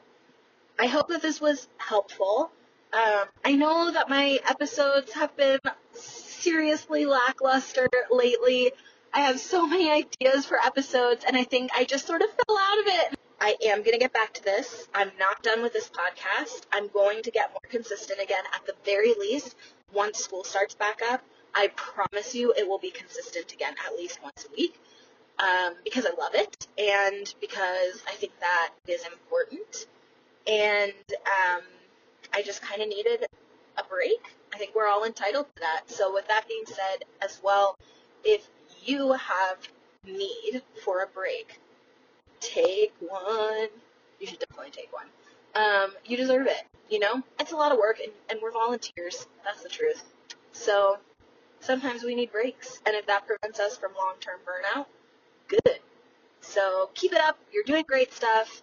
I 0.79 0.87
hope 0.87 1.09
that 1.09 1.21
this 1.21 1.39
was 1.39 1.67
helpful. 1.77 2.51
Um, 2.91 3.25
I 3.45 3.55
know 3.55 3.91
that 3.91 4.09
my 4.09 4.39
episodes 4.47 5.13
have 5.13 5.35
been 5.35 5.59
seriously 5.93 7.05
lackluster 7.05 7.87
lately. 8.11 8.71
I 9.13 9.21
have 9.21 9.39
so 9.39 9.67
many 9.67 9.91
ideas 9.91 10.45
for 10.45 10.57
episodes, 10.57 11.23
and 11.25 11.37
I 11.37 11.43
think 11.43 11.71
I 11.75 11.83
just 11.83 12.07
sort 12.07 12.21
of 12.21 12.29
fell 12.29 12.57
out 12.57 12.79
of 12.79 12.85
it. 12.87 13.19
I 13.39 13.55
am 13.65 13.79
going 13.79 13.93
to 13.93 13.99
get 13.99 14.13
back 14.13 14.33
to 14.35 14.43
this. 14.43 14.87
I'm 14.93 15.11
not 15.19 15.43
done 15.43 15.61
with 15.61 15.73
this 15.73 15.89
podcast. 15.89 16.61
I'm 16.71 16.87
going 16.87 17.21
to 17.23 17.31
get 17.31 17.51
more 17.51 17.69
consistent 17.69 18.19
again 18.21 18.43
at 18.55 18.65
the 18.65 18.73
very 18.85 19.13
least 19.19 19.55
once 19.93 20.19
school 20.19 20.43
starts 20.43 20.75
back 20.75 21.01
up. 21.11 21.21
I 21.53 21.67
promise 21.75 22.33
you 22.33 22.53
it 22.57 22.67
will 22.67 22.79
be 22.79 22.89
consistent 22.89 23.53
again 23.53 23.75
at 23.85 23.95
least 23.95 24.19
once 24.23 24.47
a 24.49 24.55
week 24.55 24.79
um, 25.39 25.75
because 25.83 26.05
I 26.05 26.11
love 26.19 26.33
it 26.35 26.67
and 26.77 27.33
because 27.41 28.03
I 28.07 28.13
think 28.13 28.33
that 28.39 28.71
is 28.87 29.05
important. 29.05 29.87
And 30.47 30.93
um, 31.25 31.61
I 32.33 32.41
just 32.41 32.61
kind 32.61 32.81
of 32.81 32.89
needed 32.89 33.25
a 33.77 33.83
break. 33.83 34.35
I 34.53 34.57
think 34.57 34.75
we're 34.75 34.87
all 34.87 35.05
entitled 35.05 35.47
to 35.55 35.61
that. 35.61 35.89
So, 35.89 36.13
with 36.13 36.27
that 36.27 36.47
being 36.47 36.65
said, 36.65 37.05
as 37.21 37.39
well, 37.43 37.77
if 38.23 38.47
you 38.83 39.13
have 39.13 39.57
need 40.05 40.61
for 40.83 41.03
a 41.03 41.07
break, 41.07 41.59
take 42.39 42.93
one. 42.99 43.69
You 44.19 44.27
should 44.27 44.39
definitely 44.39 44.71
take 44.71 44.91
one. 44.91 45.07
Um, 45.55 45.93
you 46.05 46.17
deserve 46.17 46.47
it. 46.47 46.63
You 46.89 46.99
know, 46.99 47.23
it's 47.39 47.51
a 47.51 47.55
lot 47.55 47.71
of 47.71 47.77
work, 47.77 47.99
and, 48.03 48.11
and 48.29 48.39
we're 48.41 48.51
volunteers. 48.51 49.27
That's 49.43 49.63
the 49.63 49.69
truth. 49.69 50.03
So 50.51 50.97
sometimes 51.61 52.03
we 52.03 52.15
need 52.15 52.31
breaks, 52.31 52.79
and 52.85 52.95
if 52.95 53.07
that 53.07 53.25
prevents 53.25 53.59
us 53.59 53.77
from 53.77 53.91
long-term 53.95 54.39
burnout, 54.45 54.85
good. 55.47 55.79
So 56.41 56.89
keep 56.93 57.13
it 57.13 57.21
up. 57.21 57.37
You're 57.51 57.63
doing 57.63 57.83
great 57.87 58.13
stuff, 58.13 58.61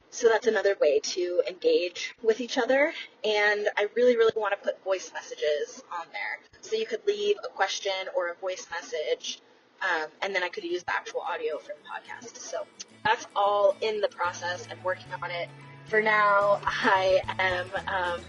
So 0.10 0.28
that's 0.28 0.48
another 0.48 0.76
way 0.82 1.00
to 1.00 1.44
engage 1.48 2.16
with 2.24 2.42
each 2.42 2.58
other. 2.58 2.94
And 3.24 3.70
I 3.78 3.90
really, 3.96 4.18
really 4.18 4.34
want 4.36 4.56
to 4.58 4.66
put 4.66 4.84
voice 4.84 5.12
messages 5.14 5.84
on 5.92 6.08
there. 6.12 6.40
So 6.62 6.76
you 6.76 6.88
could 6.88 7.06
leave 7.06 7.36
a 7.46 7.50
question 7.50 7.92
or 8.16 8.30
a 8.30 8.36
voice 8.36 8.66
message, 8.72 9.42
um, 9.82 10.10
and 10.22 10.34
then 10.34 10.44
I 10.44 10.50
could 10.50 10.64
use 10.64 10.84
the 10.84 10.94
actual 10.94 11.22
audio 11.22 11.58
from 11.58 11.76
the 11.84 11.90
podcast. 11.90 12.38
So 12.38 12.66
that's 13.04 13.28
all 13.36 13.76
in 13.82 14.02
the 14.02 14.08
process 14.08 14.68
and 14.70 14.82
working 14.84 15.12
on 15.22 15.32
it. 15.32 15.50
For 15.86 16.02
now, 16.02 16.60
I 16.66 17.22
am 17.40 17.68
um, 17.88 18.22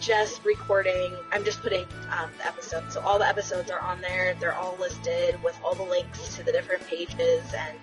just 0.00 0.44
recording. 0.44 1.14
I'm 1.32 1.44
just 1.44 1.60
putting 1.62 1.84
um, 2.10 2.30
the 2.38 2.46
episodes. 2.46 2.94
So 2.94 3.00
all 3.00 3.18
the 3.18 3.26
episodes 3.26 3.70
are 3.70 3.80
on 3.80 4.00
there. 4.00 4.34
They're 4.40 4.54
all 4.54 4.76
listed 4.78 5.42
with 5.42 5.58
all 5.64 5.74
the 5.74 5.82
links 5.82 6.36
to 6.36 6.42
the 6.42 6.52
different 6.52 6.86
pages 6.86 7.42
and 7.56 7.76